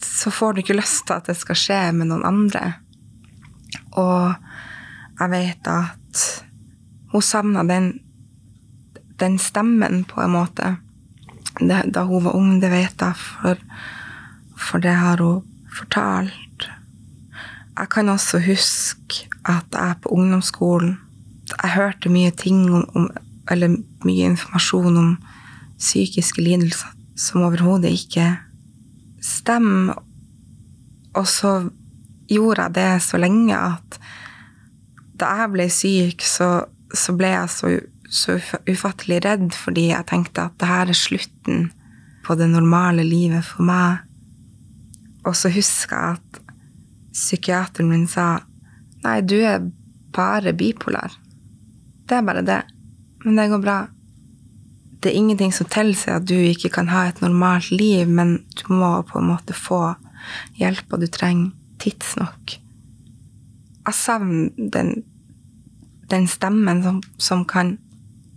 så 0.00 0.30
får 0.32 0.52
du 0.52 0.62
ikke 0.62 0.78
lyst 0.78 1.06
til 1.06 1.18
at 1.18 1.28
det 1.28 1.36
skal 1.36 1.58
skje 1.58 1.80
med 1.96 2.08
noen 2.08 2.24
andre. 2.24 2.72
Og 4.00 4.32
jeg 5.20 5.32
vet 5.32 5.68
at 5.68 6.24
hun 7.12 7.22
savna 7.22 7.64
den, 7.66 7.92
den 9.20 9.38
stemmen, 9.38 10.04
på 10.04 10.22
en 10.22 10.34
måte. 10.34 10.76
Da 11.60 12.04
hun 12.06 12.24
var 12.24 12.36
ung, 12.36 12.60
det 12.62 12.70
vet 12.72 13.02
jeg, 13.02 13.16
for, 13.16 13.58
for 14.56 14.82
det 14.82 14.94
har 14.94 15.22
hun 15.22 15.42
fortalt. 15.74 16.70
Jeg 17.78 17.88
kan 17.90 18.08
også 18.08 18.40
huske 18.44 19.28
at 19.48 19.64
jeg 19.72 19.96
på 20.02 20.08
ungdomsskolen 20.12 20.98
Jeg 21.62 21.70
hørte 21.70 22.10
mye 22.12 22.30
ting 22.30 22.74
om, 22.74 22.84
om 22.94 23.06
Eller 23.50 23.78
mye 24.04 24.26
informasjon 24.28 24.96
om 24.96 25.14
psykiske 25.78 26.42
lidelser 26.42 26.92
som 27.16 27.42
overhodet 27.44 27.90
ikke 27.90 28.26
stemmer. 29.20 29.98
Og 31.16 31.26
så 31.28 31.70
gjorde 32.30 32.62
jeg 32.62 32.74
det 32.74 33.02
så 33.02 33.18
lenge 33.20 33.56
at 33.56 33.98
da 35.20 35.32
jeg 35.40 35.52
ble 35.52 35.66
syk, 35.72 36.24
så, 36.24 36.50
så 36.96 37.14
ble 37.16 37.30
jeg 37.32 37.50
så, 37.52 37.72
så, 38.10 38.38
ufattelig 38.68 39.20
redd 39.26 39.50
fordi 39.54 39.90
jeg 39.90 40.08
tenkte 40.10 40.48
at 40.48 40.56
det 40.60 40.70
her 40.70 40.90
er 40.90 40.98
slutten 40.98 41.68
på 42.26 42.36
det 42.38 42.50
normale 42.50 43.04
livet 43.06 43.46
for 43.46 43.66
meg. 43.66 44.06
Og 45.26 45.36
så 45.36 45.52
husker 45.52 45.96
jeg 45.96 46.18
at 46.18 46.40
psykiateren 47.14 47.90
min 47.90 48.06
sa 48.10 48.40
nei, 49.04 49.20
du 49.24 49.38
er 49.40 49.62
bare 50.14 50.52
bipolar. 50.56 51.14
Det 52.08 52.18
er 52.18 52.26
bare 52.26 52.44
det. 52.44 52.62
Men 53.24 53.36
det 53.36 53.48
går 53.52 53.62
bra. 53.62 53.78
Det 55.00 55.10
er 55.10 55.16
ingenting 55.16 55.52
som 55.54 55.68
tilsier 55.70 56.18
at 56.18 56.28
du 56.28 56.36
ikke 56.36 56.72
kan 56.74 56.90
ha 56.92 57.06
et 57.08 57.22
normalt 57.24 57.70
liv, 57.72 58.08
men 58.08 58.40
du 58.58 58.66
må 58.72 58.98
på 59.08 59.20
en 59.20 59.30
måte 59.30 59.56
få 59.56 59.94
hjelpa 60.60 60.98
du 61.00 61.06
trenger, 61.08 61.54
tidsnok. 61.80 62.58
Jeg 63.86 63.96
savner 63.96 64.50
den, 64.74 65.04
den 66.10 66.26
stemmen 66.30 66.82
som, 66.84 67.00
som, 67.18 67.44
kan 67.44 67.76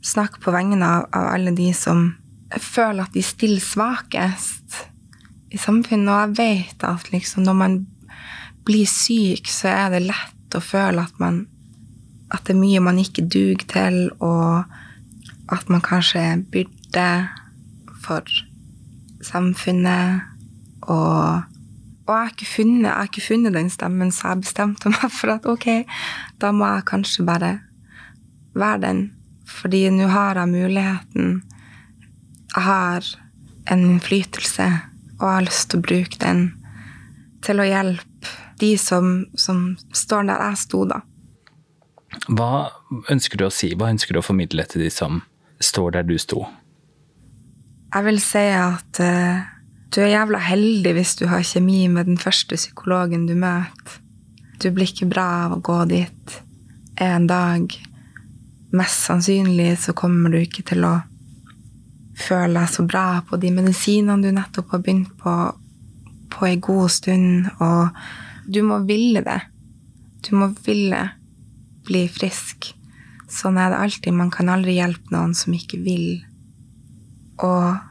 snakke 0.03 0.42
på 0.44 0.51
vegne 0.53 0.84
av, 0.86 1.08
av 1.15 1.30
alle 1.34 1.53
de 1.56 1.70
som 1.75 2.12
føler 2.53 3.06
at 3.06 3.15
de 3.15 3.24
stiller 3.25 3.63
svakest 3.63 4.84
i 5.53 5.60
samfunnet. 5.62 6.12
Og 6.12 6.20
jeg 6.20 6.38
vet 6.38 6.86
at 6.88 7.10
liksom 7.13 7.48
når 7.48 7.58
man 7.58 7.80
blir 8.68 8.88
syk, 8.88 9.50
så 9.51 9.72
er 9.72 9.96
det 9.96 10.06
lett 10.08 10.58
å 10.58 10.62
føle 10.63 11.03
at 11.03 11.20
man 11.24 11.46
at 12.34 12.48
det 12.48 12.56
er 12.56 12.62
mye 12.63 12.82
man 12.82 12.98
ikke 12.98 13.27
duger 13.30 13.62
til, 13.70 13.98
og 14.18 14.63
at 15.53 15.70
man 15.70 15.84
kanskje 15.86 16.22
er 16.32 16.46
byrde 16.51 17.10
for 18.01 18.25
samfunnet. 19.24 20.24
Og, 20.82 21.44
og 22.08 22.13
jeg, 22.15 22.32
har 22.34 22.50
funnet, 22.56 22.88
jeg 22.88 22.96
har 22.96 23.12
ikke 23.12 23.27
funnet 23.27 23.53
den 23.53 23.70
stemmen, 23.70 24.12
så 24.12 24.34
jeg 24.34 24.48
bestemte 24.48 24.92
meg 24.96 25.13
for 25.13 25.36
at 25.36 25.46
ok, 25.50 25.68
da 26.44 26.52
må 26.56 26.68
jeg 26.68 26.88
kanskje 26.92 27.26
bare 27.28 27.52
være 28.58 28.82
den. 28.84 29.04
Fordi 29.48 29.86
nå 29.92 30.08
har 30.12 30.40
jeg 30.40 30.52
muligheten. 30.52 31.38
Jeg 32.54 32.64
har 32.68 33.08
en 33.72 33.86
innflytelse, 33.94 34.68
og 35.20 35.24
jeg 35.24 35.38
har 35.38 35.48
lyst 35.48 35.70
til 35.72 35.80
å 35.80 35.88
bruke 35.88 36.20
den 36.22 36.44
til 37.44 37.60
å 37.60 37.68
hjelpe 37.68 38.36
de 38.62 38.76
som, 38.80 39.26
som 39.36 39.74
står 39.96 40.30
der 40.30 40.44
jeg 40.48 40.62
sto, 40.62 40.84
da. 40.88 41.02
Hva 42.30 42.70
ønsker 43.12 43.42
du 43.42 43.48
å 43.48 43.54
si, 43.54 43.74
hva 43.76 43.90
ønsker 43.92 44.16
du 44.16 44.22
å 44.22 44.26
formidle 44.26 44.64
til 44.70 44.86
de 44.86 44.92
som 44.94 45.24
står 45.64 45.98
der 45.98 46.08
du 46.08 46.16
sto? 46.22 46.44
Jeg 47.94 48.08
vil 48.08 48.22
si 48.22 48.46
at 48.58 49.02
uh, 49.02 49.44
du 49.94 50.00
er 50.04 50.14
jævla 50.14 50.40
heldig 50.46 50.94
hvis 50.98 51.18
du 51.20 51.28
har 51.30 51.44
kjemi 51.46 51.88
med 51.92 52.08
den 52.10 52.22
første 52.22 52.58
psykologen 52.60 53.28
du 53.30 53.36
møter. 53.38 54.00
Du 54.63 54.70
blir 54.72 54.88
ikke 54.88 55.10
bra 55.12 55.25
av 55.46 55.58
å 55.58 55.63
gå 55.63 55.82
dit 55.91 56.36
en 57.03 57.25
dag. 57.27 57.74
Mest 58.72 59.10
sannsynlig 59.10 59.74
så 59.84 59.91
kommer 59.98 60.32
du 60.32 60.39
ikke 60.39 60.63
til 60.70 60.86
å 60.88 60.93
føle 62.15 62.62
deg 62.62 62.72
så 62.72 62.86
bra 62.88 63.08
på 63.27 63.39
de 63.41 63.51
medisinene 63.51 64.24
du 64.24 64.32
nettopp 64.32 64.72
har 64.72 64.84
begynt 64.86 65.12
på, 65.20 65.34
på 66.32 66.48
ei 66.48 66.62
god 66.63 66.93
stund, 66.96 67.50
og 67.60 67.91
du 68.48 68.62
må 68.63 68.79
ville 68.88 69.24
det. 69.25 69.41
Du 70.24 70.32
må 70.39 70.53
ville 70.63 71.01
bli 71.84 72.05
frisk. 72.08 72.72
Sånn 73.27 73.60
er 73.60 73.74
det 73.74 73.84
alltid. 73.84 74.15
Man 74.15 74.32
kan 74.32 74.51
aldri 74.53 74.77
hjelpe 74.77 75.12
noen 75.12 75.36
som 75.36 75.55
ikke 75.58 75.82
vil. 75.84 76.22
Og 77.43 77.84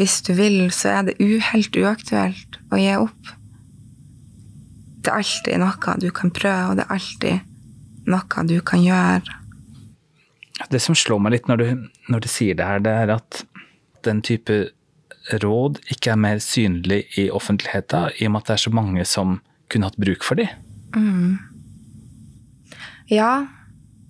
hvis 0.00 0.18
du 0.26 0.34
vil, 0.34 0.64
så 0.74 0.96
er 0.96 1.06
det 1.06 1.18
helt 1.52 1.78
uaktuelt 1.78 2.58
å 2.74 2.82
gi 2.82 2.94
opp. 2.98 3.36
Det 5.06 5.12
er 5.12 5.22
alltid 5.22 5.60
noe 5.62 5.96
du 6.02 6.08
kan 6.10 6.32
prøve, 6.34 6.70
og 6.72 6.78
det 6.78 6.86
er 6.86 6.94
alltid 6.96 8.06
noe 8.10 8.46
du 8.50 8.56
kan 8.66 8.82
gjøre. 8.82 9.36
Det 10.72 10.80
som 10.82 10.96
slår 10.98 11.20
meg 11.22 11.36
litt 11.36 11.50
når 11.50 11.60
du, 11.60 11.66
når 12.10 12.24
du 12.24 12.28
sier 12.32 12.56
det 12.58 12.66
her, 12.66 12.80
det 12.82 12.94
er 13.04 13.12
at 13.14 13.44
den 14.06 14.22
type 14.26 14.64
råd 15.42 15.78
ikke 15.92 16.14
er 16.14 16.18
mer 16.22 16.40
synlig 16.42 17.04
i 17.20 17.28
offentligheten, 17.30 18.10
i 18.18 18.26
og 18.26 18.34
med 18.34 18.42
at 18.42 18.50
det 18.50 18.56
er 18.56 18.64
så 18.64 18.72
mange 18.74 19.06
som 19.06 19.38
kunne 19.70 19.90
hatt 19.90 20.00
bruk 20.00 20.26
for 20.26 20.38
dem. 20.38 20.50
Mm. 20.96 21.38
Ja, 23.10 23.46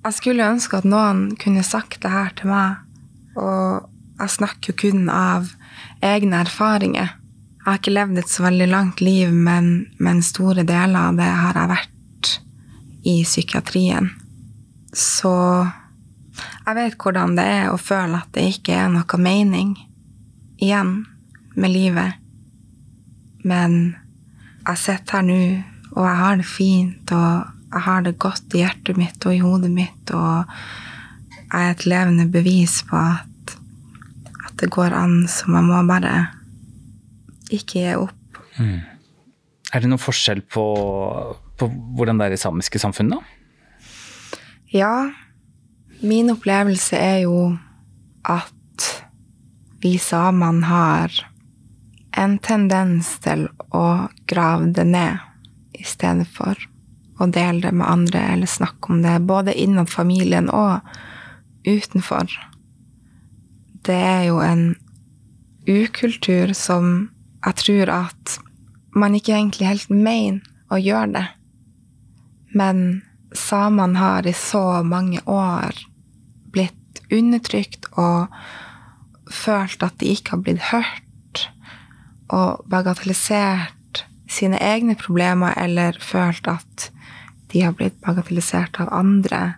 jeg 0.06 0.16
skulle 0.16 0.48
ønske 0.48 0.80
at 0.80 0.88
noen 0.88 1.28
kunne 1.40 1.64
sagt 1.66 2.00
det 2.04 2.12
her 2.12 2.32
til 2.38 2.52
meg. 2.52 2.80
Og 3.36 3.88
jeg 4.16 4.32
snakker 4.32 4.72
jo 4.72 4.80
kun 4.86 5.08
av 5.12 5.52
egne 6.04 6.40
erfaringer. 6.46 7.16
Jeg 7.66 7.72
har 7.72 7.78
ikke 7.80 7.96
levd 7.96 8.18
et 8.20 8.30
så 8.30 8.44
veldig 8.44 8.66
langt 8.70 9.00
liv, 9.02 9.32
men, 9.34 9.88
men 9.98 10.20
store 10.22 10.62
deler 10.62 11.08
av 11.08 11.16
det 11.18 11.26
har 11.26 11.56
jeg 11.58 11.70
vært 11.72 12.28
i 13.10 13.14
psykiatrien. 13.26 14.06
Så 14.94 15.32
jeg 16.38 16.76
vet 16.78 16.94
hvordan 17.02 17.34
det 17.34 17.46
er 17.56 17.72
å 17.72 17.80
føle 17.80 18.20
at 18.20 18.30
det 18.38 18.44
ikke 18.52 18.76
er 18.84 18.92
noe 18.94 19.18
mening 19.18 19.72
igjen 20.62 20.92
med 21.58 21.74
livet. 21.74 22.22
Men 23.42 23.96
jeg 24.62 24.82
sitter 24.84 25.18
her 25.18 25.26
nå, 25.26 25.42
og 25.96 26.06
jeg 26.06 26.22
har 26.22 26.38
det 26.38 26.48
fint, 26.52 27.16
og 27.18 27.50
jeg 27.74 27.84
har 27.88 28.06
det 28.06 28.14
godt 28.28 28.54
i 28.54 28.62
hjertet 28.62 29.02
mitt 29.02 29.26
og 29.26 29.34
i 29.34 29.42
hodet 29.42 29.74
mitt, 29.74 30.14
og 30.14 30.46
jeg 31.50 31.66
er 31.66 31.74
et 31.74 31.86
levende 31.90 32.30
bevis 32.30 32.78
på 32.86 33.02
at, 33.02 33.58
at 34.46 34.56
det 34.62 34.70
går 34.70 34.94
an, 34.94 35.24
så 35.26 35.50
man 35.50 35.66
må 35.74 35.82
bare 35.90 36.28
ikke 37.50 37.82
gi 37.82 37.94
opp. 37.98 38.40
Mm. 38.58 38.80
Er 39.74 39.82
det 39.82 39.90
noen 39.90 40.02
forskjell 40.02 40.42
på, 40.46 40.64
på 41.58 41.68
hvordan 41.98 42.20
det 42.20 42.28
er 42.28 42.36
i 42.36 42.40
samiske 42.40 42.80
samfunn, 42.80 43.12
da? 43.16 43.20
Ja. 44.74 44.94
Min 46.06 46.30
opplevelse 46.30 46.98
er 47.00 47.22
jo 47.24 47.56
at 48.26 48.90
vi 49.82 49.96
samene 50.02 50.66
har 50.66 51.14
en 52.16 52.38
tendens 52.42 53.16
til 53.24 53.46
å 53.76 54.08
grave 54.28 54.70
det 54.76 54.86
ned 54.88 55.76
i 55.76 55.84
stedet 55.84 56.26
for 56.32 56.56
å 57.20 57.28
dele 57.32 57.64
det 57.64 57.72
med 57.76 57.88
andre 57.88 58.22
eller 58.34 58.50
snakke 58.50 58.92
om 58.92 59.02
det, 59.04 59.18
både 59.28 59.56
innad 59.56 59.90
familien 59.92 60.50
og 60.52 60.84
utenfor. 61.66 62.28
Det 63.86 63.96
er 63.96 64.24
jo 64.28 64.40
en 64.44 64.66
ukultur 65.66 66.52
som 66.56 67.08
jeg 67.46 67.58
tror 67.62 67.92
at 67.94 68.38
man 68.96 69.14
ikke 69.14 69.36
egentlig 69.36 69.68
helt 69.68 69.90
mener 69.90 70.42
å 70.72 70.78
gjøre 70.80 71.12
det. 71.14 71.26
Men 72.56 73.02
samene 73.36 74.00
har 74.00 74.26
i 74.26 74.34
så 74.34 74.82
mange 74.82 75.20
år 75.30 75.76
blitt 76.54 77.02
undertrykt 77.12 77.86
og 77.94 78.32
følt 79.30 79.82
at 79.82 79.98
de 80.00 80.10
ikke 80.14 80.36
har 80.36 80.42
blitt 80.46 80.68
hørt, 80.72 81.46
og 82.32 82.64
bagatellisert 82.70 84.02
sine 84.30 84.58
egne 84.58 84.96
problemer 84.98 85.54
eller 85.60 85.98
følt 86.02 86.48
at 86.50 86.88
de 87.52 87.62
har 87.62 87.76
blitt 87.78 88.00
bagatellisert 88.02 88.80
av 88.82 88.90
andre. 88.90 89.54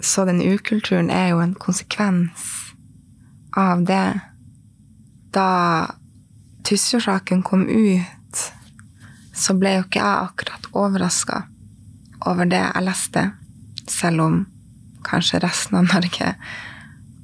Så 0.00 0.24
den 0.26 0.42
ukulturen 0.42 1.10
er 1.10 1.30
jo 1.30 1.42
en 1.44 1.54
konsekvens 1.54 2.48
av 3.56 3.86
det. 3.86 4.20
Da 5.34 5.50
Tysfjord-saken 6.66 7.44
kom 7.46 7.66
ut, 7.68 8.44
så 9.36 9.54
ble 9.54 9.76
jo 9.76 9.86
ikke 9.86 10.02
jeg 10.02 10.28
akkurat 10.28 10.70
overraska 10.74 11.42
over 12.26 12.48
det 12.50 12.62
jeg 12.62 12.86
leste, 12.86 13.26
selv 13.86 14.24
om 14.24 14.38
kanskje 15.06 15.42
resten 15.44 15.78
av 15.78 15.90
Norge 15.92 16.32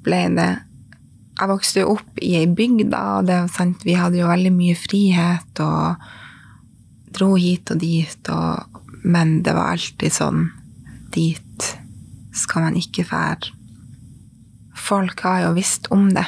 ble 0.07 0.21
det. 0.37 0.51
Jeg 1.41 1.51
vokste 1.51 1.83
jo 1.83 1.97
opp 1.97 2.21
i 2.23 2.37
ei 2.39 2.47
bygd, 2.47 2.93
og 2.95 3.27
det 3.27 3.41
var 3.41 3.51
sant, 3.51 3.83
vi 3.87 3.97
hadde 3.99 4.21
jo 4.21 4.31
veldig 4.31 4.53
mye 4.55 4.79
frihet 4.79 5.63
og 5.65 6.07
dro 7.13 7.35
hit 7.35 7.73
og 7.75 7.83
dit 7.83 8.31
og 8.33 8.73
men 9.03 9.41
det 9.43 9.55
var 9.57 9.75
alltid 9.75 10.15
sånn 10.15 10.45
Dit 11.13 11.67
skal 12.33 12.65
man 12.65 12.77
ikke 12.79 13.05
fære. 13.05 13.51
Folk 14.79 15.21
har 15.27 15.43
jo 15.45 15.51
visst 15.59 15.91
om 15.93 16.07
det, 16.15 16.25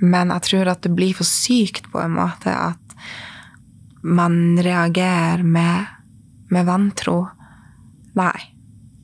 men 0.00 0.32
jeg 0.34 0.46
tror 0.48 0.72
at 0.72 0.82
det 0.84 0.94
blir 0.96 1.14
for 1.16 1.28
sykt 1.28 1.90
på 1.92 2.00
en 2.02 2.16
måte 2.16 2.52
at 2.52 2.80
man 4.04 4.58
reagerer 4.60 5.42
med, 5.42 5.86
med 6.52 6.66
vantro. 6.68 7.28
Nei, 8.18 8.36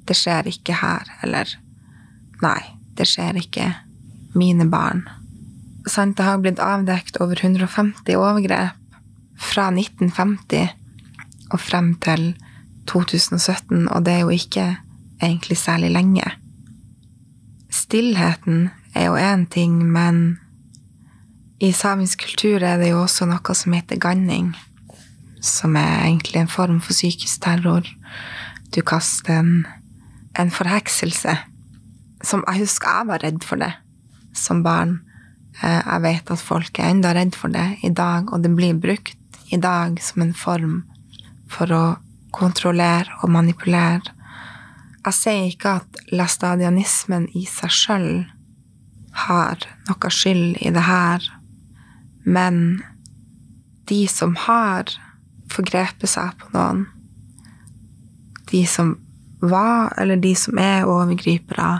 det 0.05 0.16
skjer 0.18 0.50
ikke 0.50 0.76
her. 0.83 1.09
Eller 1.24 1.55
nei, 2.42 2.61
det 2.98 3.09
skjer 3.09 3.38
ikke 3.40 3.70
mine 4.37 4.66
barn. 4.70 5.07
Sant, 5.88 6.18
det 6.18 6.26
har 6.26 6.42
blitt 6.42 6.61
avdekt 6.61 7.16
over 7.22 7.40
150 7.40 8.18
overgrep 8.18 8.76
fra 9.40 9.70
1950 9.72 10.68
og 11.50 11.62
frem 11.62 11.94
til 12.05 12.35
2017, 12.90 13.88
og 13.88 14.05
det 14.05 14.12
er 14.12 14.20
jo 14.26 14.35
ikke 14.35 14.66
egentlig 15.22 15.57
særlig 15.59 15.90
lenge. 15.94 16.26
Stillheten 17.72 18.68
er 18.94 19.09
jo 19.09 19.16
én 19.16 19.46
ting, 19.50 19.81
men 19.88 20.38
i 21.61 21.73
samisk 21.77 22.23
kultur 22.25 22.62
er 22.64 22.79
det 22.81 22.90
jo 22.94 23.03
også 23.03 23.27
noe 23.29 23.55
som 23.57 23.75
heter 23.77 24.01
ganning, 24.01 24.55
som 25.44 25.77
er 25.77 26.07
egentlig 26.07 26.40
en 26.40 26.49
form 26.49 26.79
for 26.81 26.96
psykisk 26.96 27.42
terror. 27.44 27.85
Du 28.73 28.81
kaster 28.87 29.42
en, 29.42 29.53
en 30.40 30.53
forhekselse. 30.53 31.37
Som 32.25 32.44
jeg 32.49 32.64
husker 32.64 32.88
jeg 32.88 33.09
var 33.11 33.25
redd 33.25 33.44
for 33.44 33.61
det 33.61 33.73
som 34.37 34.62
barn. 34.64 35.01
Eh, 35.61 35.81
jeg 35.85 36.05
vet 36.05 36.33
at 36.33 36.44
folk 36.44 36.81
er 36.81 36.94
enda 36.94 37.12
redd 37.16 37.37
for 37.37 37.53
det 37.53 37.66
i 37.85 37.90
dag, 37.92 38.33
og 38.33 38.44
det 38.44 38.53
blir 38.57 38.81
brukt 38.81 39.16
i 39.53 39.59
dag 39.61 40.01
som 40.01 40.25
en 40.25 40.37
form 40.37 40.79
for 41.51 41.73
å 41.75 41.85
kontrollere 42.33 43.20
og 43.20 43.33
manipulere. 43.35 44.14
Jeg 45.01 45.16
sier 45.16 45.49
ikke 45.49 45.75
at 45.81 46.01
lastadianismen 46.12 47.27
i 47.37 47.44
seg 47.49 47.73
sjøl 47.73 48.09
har 49.27 49.64
noe 49.88 50.12
skyld 50.12 50.61
i 50.62 50.73
det 50.73 50.85
her, 50.87 51.25
men 52.24 52.83
de 53.90 54.06
som 54.09 54.37
har 54.46 54.90
forgrepet 55.50 56.11
seg 56.11 56.35
på 56.40 56.50
noen, 56.54 56.85
de 58.50 58.64
som 58.66 58.96
var, 59.40 59.94
eller 59.98 60.20
de 60.20 60.35
som 60.37 60.59
er 60.61 60.88
overgripere, 60.88 61.70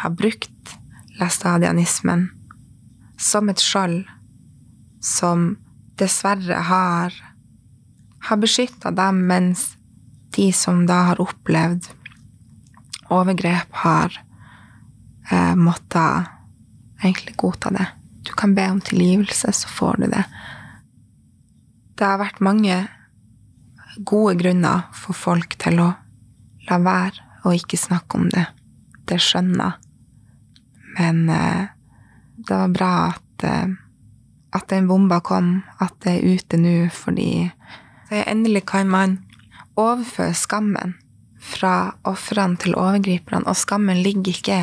har 0.00 0.16
brukt 0.18 0.74
lastadianismen 1.20 2.28
som 3.20 3.48
et 3.48 3.62
skjold 3.62 4.02
som 5.04 5.54
dessverre 6.00 6.58
har, 6.68 7.14
har 8.28 8.40
beskytta 8.40 8.90
dem, 8.90 9.24
mens 9.28 9.74
de 10.34 10.48
som 10.52 10.82
da 10.88 11.04
har 11.10 11.22
opplevd 11.22 11.86
overgrep, 13.14 13.68
har 13.84 14.16
eh, 15.30 15.54
måttet 15.54 16.32
egentlig 17.02 17.36
godta 17.36 17.70
det. 17.70 17.86
Du 18.24 18.32
kan 18.32 18.54
be 18.56 18.64
om 18.70 18.80
tilgivelse, 18.80 19.52
så 19.52 19.68
får 19.68 19.96
du 20.00 20.06
det. 20.06 20.24
Det 21.94 22.06
har 22.08 22.18
vært 22.18 22.42
mange 22.42 22.78
gode 24.02 24.34
grunner 24.40 24.88
for 24.96 25.14
folk 25.14 25.54
til 25.62 25.78
å 25.84 25.90
la 26.68 26.78
være 26.82 27.44
å 27.44 27.52
ikke 27.54 27.78
snakke 27.78 28.18
om 28.18 28.28
det. 28.32 28.46
Det 29.04 29.20
skjønner 29.20 29.80
Men 30.96 31.28
eh, 31.28 31.66
det 32.36 32.54
var 32.54 32.68
bra 32.70 32.90
at, 33.10 33.44
eh, 33.44 33.68
at 34.54 34.68
den 34.70 34.86
bomba 34.88 35.20
kom, 35.20 35.62
at 35.82 35.94
det 36.04 36.12
er 36.14 36.36
ute 36.38 36.56
nå, 36.56 36.88
fordi 36.94 37.50
endelig 38.14 38.62
kan 38.70 38.86
man 38.88 39.16
overføre 39.74 40.36
skammen 40.38 40.94
fra 41.42 41.96
ofrene 42.06 42.56
til 42.62 42.76
overgriperne, 42.78 43.42
og 43.50 43.58
skammen 43.58 44.00
ligger 44.06 44.38
ikke 44.38 44.60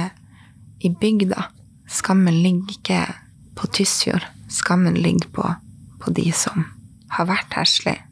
i 0.82 0.90
bygda. 0.90 1.50
Skammen 1.92 2.40
ligger 2.44 2.78
ikke 2.78 3.02
på 3.56 3.68
Tysfjord. 3.68 4.26
Skammen 4.52 4.96
ligger 5.00 5.30
på, 5.36 5.48
på 6.00 6.14
de 6.16 6.32
som 6.36 6.66
har 7.16 7.28
vært 7.30 7.56
heslige. 7.58 8.04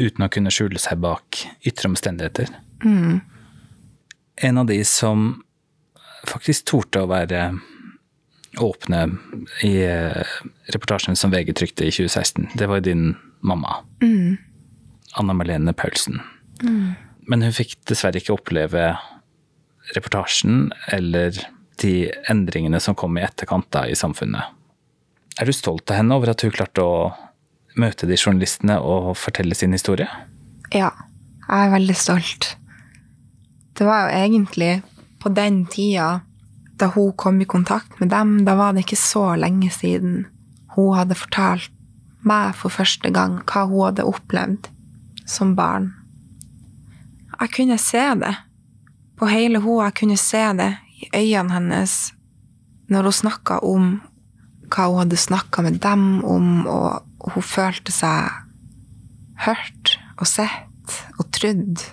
Uten 0.00 0.24
å 0.24 0.30
kunne 0.32 0.52
skjule 0.54 0.80
seg 0.80 1.02
bak 1.02 1.42
ytre 1.66 1.90
omstendigheter. 1.90 2.52
Mm. 2.84 3.20
En 4.40 4.60
av 4.62 4.68
de 4.70 4.78
som 4.88 5.42
faktisk 6.28 6.70
torde 6.70 7.02
å 7.02 7.10
være 7.10 7.50
åpne 8.60 9.02
i 9.66 9.74
eh, 9.84 10.36
reportasjen 10.74 11.16
som 11.16 11.32
VG 11.32 11.52
trykte 11.58 11.86
i 11.86 11.92
2016, 11.92 12.50
det 12.58 12.68
var 12.68 12.80
jo 12.80 12.88
din 12.88 13.04
mamma. 13.46 13.82
Mm. 14.02 14.38
Anna 15.20 15.36
Malene 15.36 15.74
Paulsen. 15.76 16.20
Men 16.60 17.44
hun 17.44 17.54
fikk 17.54 17.76
dessverre 17.88 18.20
ikke 18.20 18.36
oppleve 18.36 18.92
reportasjen 19.94 20.70
eller 20.94 21.36
de 21.80 22.10
endringene 22.30 22.80
som 22.80 22.96
kom 22.98 23.18
i 23.18 23.24
etterkant 23.24 23.68
da 23.74 23.86
i 23.88 23.96
samfunnet. 23.98 24.56
Er 25.40 25.48
du 25.48 25.54
stolt 25.56 25.90
av 25.90 26.00
henne 26.00 26.16
over 26.16 26.32
at 26.32 26.44
hun 26.44 26.52
klarte 26.54 26.84
å 26.84 27.10
møte 27.80 28.08
de 28.08 28.18
journalistene 28.18 28.76
og 28.82 29.14
fortelle 29.18 29.56
sin 29.56 29.72
historie? 29.76 30.08
Ja, 30.74 30.90
jeg 31.46 31.66
er 31.66 31.74
veldig 31.74 31.96
stolt. 31.96 32.54
Det 33.78 33.86
var 33.86 34.06
jo 34.06 34.18
egentlig 34.18 34.72
på 35.22 35.32
den 35.32 35.64
tida 35.70 36.20
da 36.80 36.88
hun 36.94 37.12
kom 37.12 37.40
i 37.40 37.48
kontakt 37.48 37.98
med 38.00 38.10
dem, 38.12 38.42
da 38.44 38.56
var 38.56 38.72
det 38.72 38.86
ikke 38.86 39.00
så 39.00 39.24
lenge 39.36 39.70
siden 39.72 40.26
hun 40.76 40.94
hadde 40.96 41.18
fortalt 41.18 41.72
meg 42.24 42.54
for 42.56 42.72
første 42.72 43.10
gang 43.12 43.40
hva 43.48 43.64
hun 43.68 43.86
hadde 43.88 44.06
opplevd 44.08 44.68
som 45.28 45.54
barn. 45.56 45.90
Jeg 47.40 47.52
kunne 47.56 47.78
se 47.80 48.02
det 48.20 48.34
på 49.16 49.28
hele 49.30 49.60
henne. 49.60 49.84
Jeg 49.86 49.96
kunne 50.00 50.18
se 50.20 50.42
det 50.60 50.70
øynene 51.14 51.54
hennes 51.54 52.12
når 52.90 53.08
hun 53.08 53.16
snakka 53.20 53.60
om 53.66 53.90
hva 54.70 54.86
hun 54.88 55.02
hadde 55.02 55.18
snakka 55.18 55.62
med 55.66 55.80
dem 55.82 56.24
om, 56.26 56.66
og 56.66 57.32
hun 57.34 57.46
følte 57.46 57.92
seg 57.94 58.30
hørt 59.46 59.96
og 60.18 60.28
sett 60.28 60.98
og 61.18 61.30
trodd. 61.34 61.84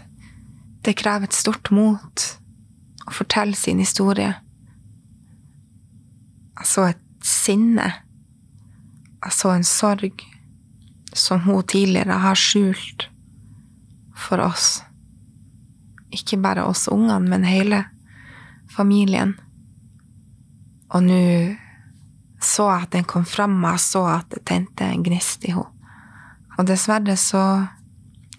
Det 0.85 0.95
krever 0.97 1.27
et 1.27 1.37
stort 1.37 1.71
mot 1.73 2.25
å 3.07 3.13
fortelle 3.15 3.57
sin 3.57 3.81
historie. 3.81 4.33
Jeg 6.57 6.69
så 6.69 6.87
et 6.91 7.03
sinne. 7.25 7.87
Jeg 9.23 9.35
så 9.35 9.53
en 9.53 9.67
sorg 9.67 10.23
som 11.17 11.41
hun 11.45 11.65
tidligere 11.65 12.19
har 12.21 12.37
skjult 12.37 13.07
for 14.17 14.41
oss. 14.43 14.81
Ikke 16.13 16.39
bare 16.41 16.65
oss 16.65 16.87
ungene, 16.91 17.29
men 17.29 17.45
hele 17.47 17.83
familien. 18.77 19.35
Og 20.93 21.03
nå 21.03 21.23
så 22.43 22.67
jeg 22.69 22.85
at 22.85 22.93
den 22.93 23.07
kom 23.09 23.25
fram, 23.25 23.57
og 23.63 23.73
jeg 23.73 23.83
så 23.83 24.03
at 24.11 24.29
det 24.33 24.43
tente 24.45 24.85
en 24.85 25.03
gnist 25.03 25.45
i 25.47 25.55
henne. 25.55 25.73
Og 26.57 26.65
dessverre 26.65 27.13
så, 27.21 27.41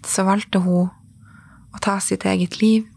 så 0.03 0.25
valgte 0.27 0.59
hun 0.63 0.89
å 1.71 1.79
ta 1.83 1.99
sitt 2.03 2.25
eget 2.27 2.57
liv. 2.59 2.87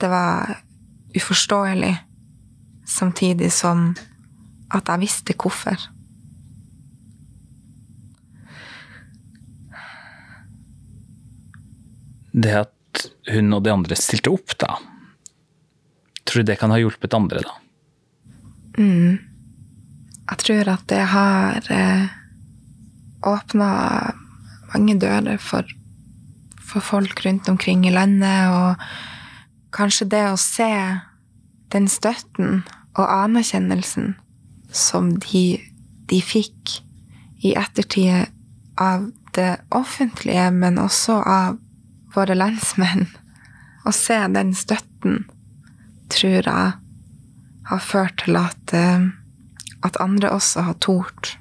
Det 0.00 0.10
var 0.10 0.58
uforståelig, 1.16 1.94
samtidig 2.84 3.48
som 3.54 3.94
at 4.74 4.90
jeg 4.90 5.04
visste 5.04 5.36
hvorfor. 5.38 5.88
Det 12.34 12.56
at 12.64 13.06
hun 13.32 13.54
og 13.54 13.64
de 13.64 13.72
andre 13.72 13.96
stilte 13.96 14.32
opp, 14.34 14.58
da. 14.60 14.76
Tror 16.24 16.42
du 16.42 16.50
det 16.50 16.58
kan 16.60 16.72
ha 16.72 16.80
hjulpet 16.80 17.14
andre, 17.16 17.44
da? 17.44 17.54
Jeg 20.24 20.40
tror 20.40 20.70
at 20.72 20.84
det 20.90 21.02
har 21.12 21.66
eh, 21.70 22.06
åpna 23.28 23.68
mange 24.72 24.96
dører 24.98 25.38
for, 25.38 25.68
for 26.58 26.82
folk 26.82 27.24
rundt 27.26 27.48
omkring 27.48 27.84
i 27.86 27.92
landet, 27.94 28.48
og 28.50 29.74
kanskje 29.74 30.08
det 30.10 30.24
å 30.30 30.40
se 30.40 30.72
den 31.74 31.88
støtten 31.90 32.62
og 32.94 33.04
anerkjennelsen 33.04 34.14
som 34.74 35.12
de, 35.22 35.60
de 36.10 36.20
fikk 36.22 36.78
i 37.44 37.54
ettertid 37.58 38.32
av 38.80 39.10
det 39.34 39.58
offentlige, 39.74 40.48
men 40.50 40.80
også 40.82 41.20
av 41.20 41.58
våre 42.14 42.36
landsmenn. 42.38 43.08
Å 43.88 43.92
se 43.92 44.16
den 44.32 44.54
støtten 44.56 45.26
tror 46.12 46.48
jeg 46.48 46.72
har 47.68 47.80
ført 47.80 48.18
til 48.24 48.36
at, 48.36 48.74
eh, 48.74 49.08
at 49.84 50.00
andre 50.00 50.30
også 50.30 50.66
har 50.68 50.80
tort 50.80 51.36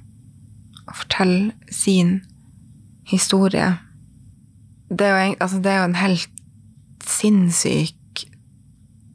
å 0.87 0.95
fortelle 0.95 1.53
sin 1.71 2.21
historie. 3.07 3.77
Det 4.89 5.07
er 5.07 5.25
jo, 5.25 5.35
altså, 5.39 5.59
det 5.59 5.71
er 5.71 5.79
jo 5.81 5.89
en 5.89 5.99
helt 5.99 6.29
sinnssyk 7.03 8.25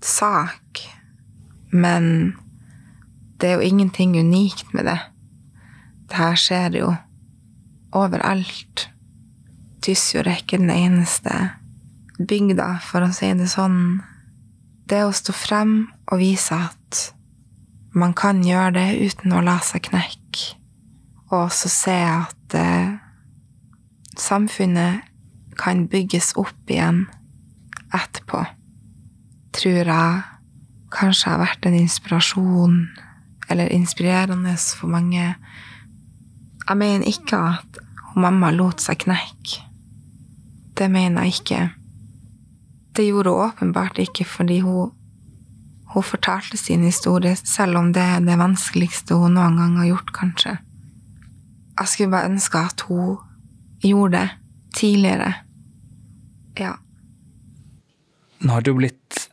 sak, 0.04 0.82
men 1.72 2.34
det 3.40 3.50
er 3.50 3.58
jo 3.58 3.68
ingenting 3.68 4.16
unikt 4.18 4.74
med 4.74 4.88
det. 4.88 4.98
Det 6.08 6.16
her 6.16 6.38
skjer 6.40 6.78
jo 6.80 6.92
overalt. 7.94 8.88
Tysfjord 9.84 10.26
er 10.26 10.42
ikke 10.42 10.58
den 10.60 10.72
eneste 10.74 11.34
bygda, 12.18 12.78
for 12.82 13.06
å 13.06 13.12
si 13.14 13.30
det 13.38 13.48
sånn. 13.52 14.00
Det 14.88 15.02
å 15.04 15.12
stå 15.12 15.34
frem 15.36 15.72
og 16.08 16.20
vise 16.22 16.56
at 16.56 17.00
man 17.92 18.14
kan 18.16 18.40
gjøre 18.44 18.72
det 18.78 19.10
uten 19.10 19.34
å 19.36 19.42
la 19.44 19.58
seg 19.64 19.84
knekke, 19.90 20.54
og 21.28 21.42
også 21.42 21.68
se 21.72 21.96
at 22.08 22.56
eh, 22.56 22.96
samfunnet 24.16 25.04
kan 25.60 25.84
bygges 25.92 26.32
opp 26.40 26.72
igjen 26.72 27.02
etterpå, 27.92 28.40
tror 29.58 29.92
jeg 29.92 30.22
kanskje 30.94 31.34
har 31.34 31.42
vært 31.42 31.68
en 31.68 31.76
inspirasjon, 31.82 32.80
eller 33.52 33.72
inspirerende 33.76 34.56
for 34.56 34.88
mange. 34.92 35.34
Jeg 36.64 36.80
mener 36.80 37.08
ikke 37.08 37.40
at 37.52 37.80
mamma 38.16 38.54
lot 38.56 38.80
seg 38.84 39.04
knekke. 39.04 39.64
Det 40.78 40.88
mener 40.92 41.26
jeg 41.26 41.40
ikke. 41.42 41.62
Det 42.98 43.04
gjorde 43.06 43.30
hun 43.30 43.44
åpenbart 43.46 43.98
ikke 44.02 44.24
fordi 44.26 44.58
hun, 44.66 44.90
hun 45.94 46.02
fortalte 46.04 46.58
sin 46.58 46.82
historie, 46.84 47.36
selv 47.38 47.78
om 47.78 47.92
det 47.94 48.02
er 48.02 48.24
det 48.26 48.34
vanskeligste 48.40 49.14
hun 49.20 49.36
noen 49.38 49.56
gang 49.60 49.76
har 49.78 49.86
gjort, 49.92 50.10
kanskje. 50.16 50.56
Jeg 51.78 51.88
skulle 51.92 52.10
bare 52.10 52.26
ønske 52.32 52.58
at 52.58 52.82
hun 52.88 53.16
gjorde 53.86 54.18
det 54.18 54.28
tidligere. 54.74 55.30
Ja. 56.58 56.72
Nå 58.42 58.52
har 58.54 58.62
det 58.66 58.72
jo 58.72 58.78
blitt 58.78 59.24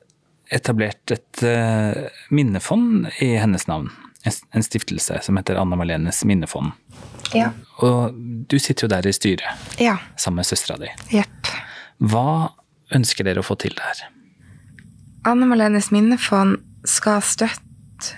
etablert 0.53 1.11
et 1.13 1.41
eh, 1.45 2.05
minnefond 2.33 3.07
i 3.21 3.31
hennes 3.41 3.65
navn. 3.69 3.89
En, 4.25 4.33
en 4.57 4.63
stiftelse 4.65 5.19
som 5.25 5.37
heter 5.37 5.57
Anna 5.61 5.77
Malenes 5.77 6.23
minnefond. 6.25 6.71
Ja. 7.33 7.51
Og 7.85 8.13
du 8.49 8.55
sitter 8.61 8.85
jo 8.85 8.91
der 8.93 9.09
i 9.09 9.13
styret 9.13 9.81
Ja. 9.81 9.97
sammen 10.17 10.41
med 10.41 10.47
søstera 10.49 10.77
di. 10.81 10.89
Jepp. 11.17 11.49
Hva 12.01 12.51
ønsker 12.95 13.27
dere 13.27 13.43
å 13.43 13.45
få 13.45 13.57
til 13.61 13.75
der? 13.77 14.05
Anne 15.25 15.47
Malenes 15.49 15.91
minnefond 15.93 16.59
skal 16.87 17.23
støtte 17.25 17.63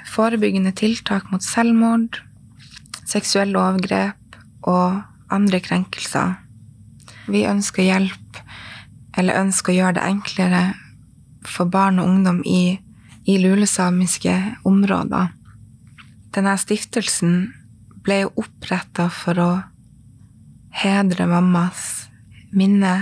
forebyggende 0.10 0.74
tiltak 0.76 1.30
mot 1.32 1.44
selvmord, 1.46 2.20
seksuelle 3.08 3.60
overgrep 3.60 4.38
og 4.68 5.04
andre 5.34 5.62
krenkelser. 5.64 6.36
Vi 7.28 7.46
ønsker 7.48 7.88
hjelp, 7.88 8.42
eller 9.18 9.42
ønsker 9.42 9.74
å 9.74 9.78
gjøre 9.78 9.98
det 10.00 10.08
enklere 10.08 10.64
for 11.48 11.70
barn 11.72 12.02
og 12.02 12.10
ungdom 12.12 12.42
i, 12.46 12.78
i 13.28 13.38
lulesamiske 13.40 14.36
områder. 14.68 15.32
Denne 16.36 16.54
stiftelsen 16.60 17.38
ble 18.06 18.24
jo 18.26 18.34
oppretta 18.44 19.08
for 19.12 19.40
å 19.42 19.52
hedre 20.78 21.26
mammas 21.30 22.08
minne 22.56 22.94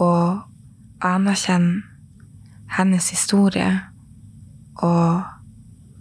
og 0.00 0.44
anerkjenne 1.02 1.82
hennes 2.76 3.10
historie. 3.10 3.80
Og 4.82 5.22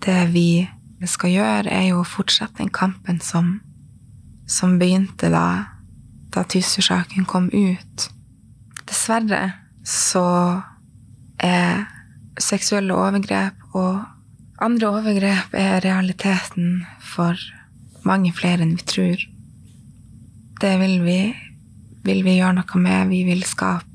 det 0.06 0.34
vi 0.34 0.68
skal 1.06 1.34
gjøre, 1.34 1.70
er 1.70 1.90
jo 1.92 2.02
å 2.02 2.08
fortsette 2.08 2.62
den 2.62 2.72
kampen 2.74 3.20
som, 3.24 3.58
som 4.50 4.78
begynte 4.80 5.30
da, 5.34 5.46
da 6.34 6.46
Tysfjordsaken 6.48 7.28
kom 7.30 7.50
ut. 7.54 8.08
Dessverre 8.88 9.44
så 9.88 10.26
er 11.44 11.86
seksuelle 12.40 12.96
overgrep 12.96 13.76
og 13.78 14.04
andre 14.64 14.90
overgrep 14.96 15.56
er 15.58 15.82
realiteten 15.84 16.86
for 17.04 17.38
mange 18.08 18.32
flere 18.36 18.64
enn 18.64 18.78
vi 18.78 18.86
tror. 18.88 19.24
Det 20.62 20.76
vil 20.80 21.02
vi, 21.04 21.20
vil 22.06 22.22
vi 22.24 22.38
gjøre 22.38 22.62
noe 22.62 22.84
med. 22.84 23.10
Vi 23.12 23.24
vil 23.28 23.44
skape 23.48 23.93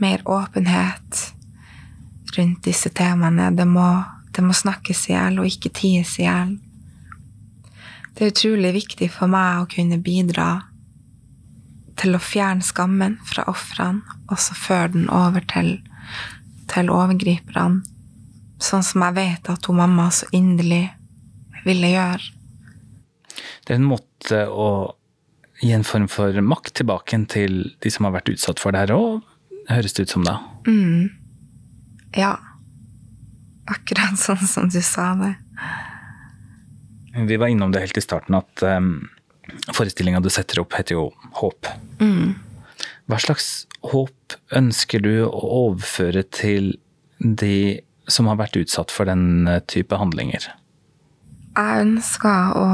mer 0.00 0.22
åpenhet 0.28 1.34
rundt 2.36 2.64
disse 2.66 2.90
temaene. 2.90 3.50
Det 3.54 3.66
må, 3.68 3.86
det 4.34 4.44
må 4.44 4.54
snakkes 4.56 5.08
i 5.08 5.14
hjel, 5.14 5.40
og 5.40 5.48
ikke 5.50 5.72
ties 5.74 6.16
i 6.18 6.26
hjel. 6.26 6.56
Det 8.14 8.22
er 8.22 8.32
utrolig 8.34 8.74
viktig 8.76 9.10
for 9.10 9.30
meg 9.30 9.62
å 9.62 9.70
kunne 9.70 9.98
bidra 10.02 10.48
til 11.98 12.14
å 12.14 12.22
fjerne 12.22 12.64
skammen 12.64 13.18
fra 13.26 13.46
ofrene, 13.50 14.02
og 14.30 14.38
så 14.42 14.56
føre 14.58 14.92
den 14.94 15.08
over 15.12 15.44
til, 15.50 15.76
til 16.70 16.90
overgriperne. 16.90 17.82
Sånn 18.62 18.84
som 18.86 19.02
jeg 19.02 19.16
vet 19.18 19.50
at 19.50 19.66
hun 19.66 19.80
mamma 19.80 20.08
så 20.14 20.28
inderlig 20.34 20.86
ville 21.64 21.90
gjøre. 21.90 22.30
Det 23.64 23.74
er 23.74 23.80
en 23.80 23.88
måte 23.90 24.44
å 24.48 24.68
gi 25.62 25.72
en 25.74 25.86
form 25.86 26.06
for 26.10 26.38
makt 26.44 26.74
tilbake 26.80 27.18
til 27.32 27.62
de 27.82 27.92
som 27.92 28.06
har 28.06 28.14
vært 28.18 28.34
utsatt 28.34 28.62
for 28.62 28.74
det 28.74 28.84
her 28.84 28.94
òg, 28.96 29.22
høres 29.70 29.96
det 29.96 30.06
ut 30.06 30.14
som 30.16 30.26
da? 30.26 30.38
Mm. 30.66 31.10
Ja. 32.16 32.36
Akkurat 33.70 34.18
sånn 34.20 34.46
som 34.48 34.68
du 34.68 34.80
sa 34.84 35.12
det. 35.18 35.34
Vi 37.14 37.36
var 37.38 37.52
innom 37.52 37.72
det 37.72 37.84
helt 37.84 37.98
i 37.98 38.02
starten 38.02 38.36
at 38.36 38.64
um, 38.66 39.06
forestillinga 39.72 40.20
du 40.20 40.30
setter 40.32 40.60
opp, 40.62 40.74
heter 40.74 40.98
jo 40.98 41.06
Håp. 41.38 41.70
Mm. 42.02 42.34
Hva 43.06 43.20
slags 43.20 43.66
håp 43.84 44.36
ønsker 44.56 45.02
du 45.04 45.12
å 45.26 45.40
overføre 45.68 46.24
til 46.34 46.74
de 47.20 47.80
som 48.10 48.28
har 48.28 48.38
vært 48.40 48.58
utsatt 48.60 48.92
for 48.92 49.08
den 49.08 49.46
type 49.70 49.96
handlinger? 49.96 50.48
Jeg 51.54 51.84
ønsker 51.84 52.56
å 52.58 52.68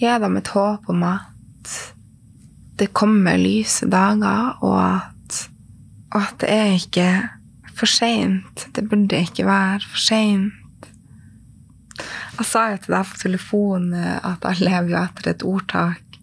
gi 0.00 0.12
dem 0.20 0.40
et 0.40 0.50
håp 0.52 0.88
om 0.92 1.04
at 1.06 1.76
det 2.76 2.90
kommer 2.96 3.38
lyse 3.40 3.86
dager, 3.88 4.56
og 4.60 4.76
at, 4.80 5.15
at 6.18 6.38
det 6.42 6.50
er 6.52 6.76
ikke 6.76 7.08
for 7.76 7.90
seint. 7.90 8.66
Det 8.74 8.86
burde 8.88 9.20
ikke 9.20 9.46
være 9.46 9.84
for 9.84 10.00
seint. 10.00 10.88
Jeg 12.36 12.44
sa 12.44 12.66
jo 12.72 12.80
til 12.84 12.96
deg 12.96 13.08
på 13.08 13.20
telefonen 13.22 13.94
at 13.96 14.44
jeg 14.44 14.66
lever 14.66 14.92
jo 14.92 14.98
etter 15.00 15.30
et 15.32 15.44
ordtak. 15.46 16.18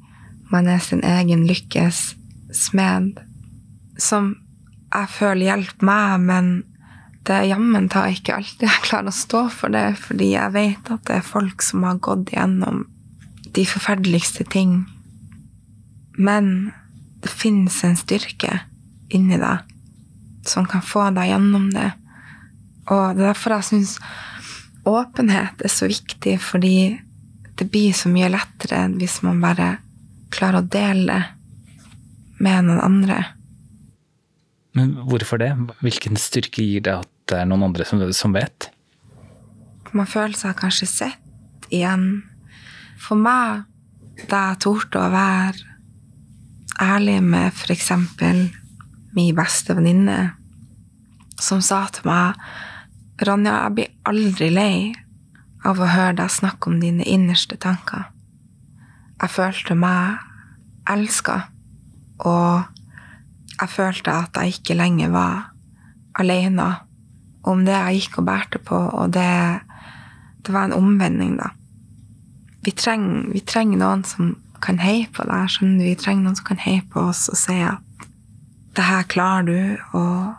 Man 0.54 0.70
er 0.70 0.82
sin 0.84 1.02
egen 1.06 1.48
lykkes 1.50 2.14
smed. 2.54 3.18
Som 3.98 4.36
jeg 4.94 5.10
føler 5.10 5.50
hjelper 5.50 5.90
meg, 5.90 6.22
men 6.22 6.52
det 7.26 7.38
er 7.40 7.50
jammen 7.54 7.88
tar 7.90 8.12
ikke 8.12 8.36
alltid 8.36 8.68
jeg 8.68 8.86
klarer 8.86 9.10
å 9.10 9.16
stå 9.16 9.46
for 9.54 9.74
det, 9.74 9.94
fordi 9.98 10.34
jeg 10.34 10.54
vet 10.54 10.92
at 10.94 11.06
det 11.08 11.18
er 11.18 11.26
folk 11.26 11.64
som 11.66 11.86
har 11.88 12.02
gått 12.04 12.34
gjennom 12.36 12.84
de 13.56 13.66
forferdeligste 13.70 14.46
ting. 14.54 14.84
Men 16.18 16.74
det 17.24 17.32
finnes 17.32 17.80
en 17.88 17.98
styrke 17.98 18.60
inni 19.14 19.40
deg 19.42 19.73
som 20.48 20.68
kan 20.70 20.84
få 20.86 21.10
deg 21.16 21.32
gjennom 21.32 21.70
det. 21.74 21.90
Og 22.92 23.16
det 23.16 23.24
er 23.24 23.32
derfor 23.32 23.58
jeg 23.58 23.70
syns 23.70 23.98
åpenhet 24.88 25.64
er 25.64 25.72
så 25.72 25.88
viktig, 25.88 26.36
fordi 26.44 27.00
det 27.60 27.70
blir 27.72 27.94
så 27.96 28.12
mye 28.12 28.32
lettere 28.34 28.86
hvis 28.98 29.22
man 29.24 29.42
bare 29.44 29.78
klarer 30.34 30.60
å 30.60 30.68
dele 30.68 31.20
med 32.44 32.68
noen 32.68 32.82
andre. 32.84 33.20
Men 34.74 34.96
hvorfor 35.08 35.40
det? 35.40 35.52
Hvilken 35.86 36.18
styrke 36.18 36.66
gir 36.66 36.84
det 36.84 36.96
at 37.04 37.12
det 37.30 37.40
er 37.40 37.50
noen 37.50 37.70
andre 37.70 37.86
som, 37.88 38.02
som 38.12 38.34
vet? 38.36 38.72
Man 39.94 40.10
føler 40.10 40.34
seg 40.36 40.58
kanskje 40.58 40.90
sett 40.90 41.68
igjen. 41.70 42.24
For 43.02 43.20
meg, 43.20 43.68
da 44.30 44.50
jeg 44.50 44.64
torde 44.66 45.00
å 45.00 45.14
være 45.14 45.70
ærlig 46.82 47.20
med 47.22 47.54
f.eks. 47.54 47.92
min 49.15 49.36
beste 49.38 49.76
venninne, 49.78 50.34
som 51.39 51.62
sa 51.62 51.86
til 51.93 52.08
meg 52.08 52.39
Ronja, 53.23 53.54
jeg 53.65 53.76
blir 53.78 53.91
aldri 54.10 54.49
lei 54.49 54.78
av 55.63 55.80
å 55.80 55.88
høre 55.88 56.17
deg 56.17 56.32
snakke 56.34 56.71
om 56.71 56.80
dine 56.82 57.06
innerste 57.08 57.56
tanker. 57.62 58.08
Jeg 59.21 59.32
følte 59.32 59.78
meg 59.80 60.17
elska, 60.89 61.36
og 62.26 62.65
jeg 63.54 63.69
følte 63.71 64.15
at 64.17 64.39
jeg 64.41 64.58
ikke 64.58 64.80
lenger 64.80 65.13
var 65.13 65.54
alene 66.19 66.67
om 67.47 67.63
det 67.67 67.76
jeg 67.76 68.02
gikk 68.02 68.19
og 68.21 68.28
bærte 68.28 68.60
på, 68.60 68.76
og 68.76 69.13
det, 69.13 69.30
det 70.43 70.56
var 70.56 70.67
en 70.67 70.78
omvending, 70.78 71.38
da. 71.39 71.54
Vi 72.63 72.71
trenger, 72.71 73.30
vi 73.32 73.43
trenger 73.45 73.82
noen 73.82 74.04
som 74.08 74.36
kan 74.63 74.80
heie 74.80 75.10
på 75.12 75.26
deg. 75.28 75.49
skjønner 75.52 75.82
du? 75.82 75.88
Vi 75.89 75.99
trenger 75.99 76.23
noen 76.23 76.38
som 76.39 76.47
kan 76.47 76.62
heie 76.63 76.84
på 76.91 77.02
oss 77.12 77.26
og 77.32 77.39
si 77.39 77.58
at 77.60 77.84
det 78.74 78.86
her 78.88 79.06
klarer 79.10 79.48
du, 79.48 79.58
og 79.94 80.34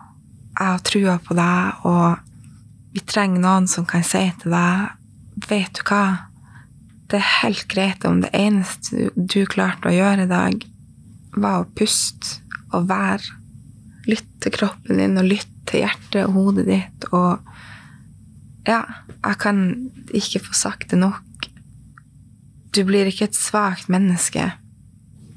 jeg 0.54 0.66
har 0.66 0.84
trua 0.86 1.16
på 1.22 1.36
deg, 1.38 1.86
og 1.86 2.94
vi 2.94 3.02
trenger 3.06 3.42
noen 3.42 3.66
som 3.70 3.86
kan 3.86 4.04
si 4.06 4.26
til 4.42 4.54
deg 4.54 5.00
Vet 5.48 5.74
du 5.74 5.82
hva? 5.88 6.30
Det 7.10 7.18
er 7.18 7.32
helt 7.42 7.66
greit 7.68 8.04
om 8.06 8.20
det 8.22 8.30
eneste 8.38 9.08
du 9.18 9.40
klarte 9.50 9.90
å 9.90 9.94
gjøre 9.94 10.24
i 10.24 10.30
dag, 10.30 10.60
var 11.34 11.64
å 11.64 11.70
puste 11.74 12.38
og 12.70 12.86
være. 12.88 13.34
Lytte 14.06 14.44
til 14.44 14.54
kroppen 14.54 15.02
din, 15.02 15.18
og 15.18 15.26
lytte 15.26 15.66
til 15.66 15.82
hjertet 15.82 16.20
og 16.22 16.38
hodet 16.38 16.68
ditt, 16.70 17.08
og 17.12 17.42
Ja, 18.64 18.80
jeg 19.12 19.36
kan 19.42 19.58
ikke 20.16 20.40
få 20.46 20.54
sagt 20.56 20.94
det 20.94 20.96
nok. 20.96 21.48
Du 22.72 22.80
blir 22.88 23.10
ikke 23.10 23.26
et 23.28 23.36
svakt 23.36 23.90
menneske 23.92 24.54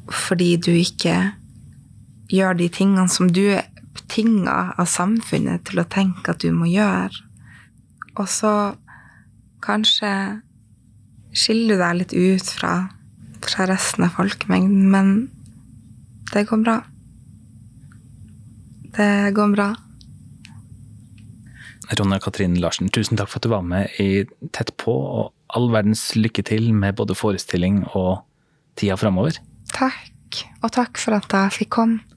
fordi 0.07 0.53
du 0.55 0.69
ikke 0.71 1.33
gjør 2.31 2.57
de 2.59 2.67
tingene 2.73 3.07
som 3.11 3.29
du 3.31 3.43
er 3.55 3.67
betinga 3.97 4.57
av 4.77 4.89
samfunnet 4.89 5.65
til 5.67 5.81
å 5.81 5.87
tenke 5.89 6.33
at 6.33 6.43
du 6.43 6.51
må 6.55 6.69
gjøre. 6.69 7.23
Og 8.17 8.27
så 8.29 8.51
kanskje 9.63 10.11
skiller 11.37 11.77
du 11.77 11.83
deg 11.83 11.97
litt 12.01 12.13
ut 12.13 12.51
fra, 12.57 12.75
fra 13.45 13.67
resten 13.69 14.07
av 14.07 14.15
folkemengden, 14.17 14.87
men 14.91 15.11
det 16.33 16.47
går 16.49 16.63
bra. 16.63 16.77
Det 18.97 19.11
går 19.37 19.53
bra. 19.53 19.67
Ronja 21.97 22.19
Katrine 22.19 22.59
Larsen, 22.59 22.89
tusen 22.91 23.19
takk 23.19 23.29
for 23.31 23.39
at 23.39 23.45
du 23.45 23.53
var 23.53 23.63
med 23.63 23.93
i 24.01 24.25
Tett 24.55 24.73
på, 24.81 24.91
og 24.91 25.31
all 25.55 25.69
verdens 25.71 26.09
lykke 26.17 26.43
til 26.49 26.73
med 26.75 26.97
både 26.99 27.15
forestilling 27.15 27.85
og 27.95 28.25
tida 28.79 28.97
framover. 28.99 29.39
Takk, 29.71 30.41
og 30.59 30.73
takk 30.75 30.99
for 30.99 31.15
at 31.15 31.31
jeg 31.31 31.55
fikk 31.61 31.75
komme. 31.77 32.16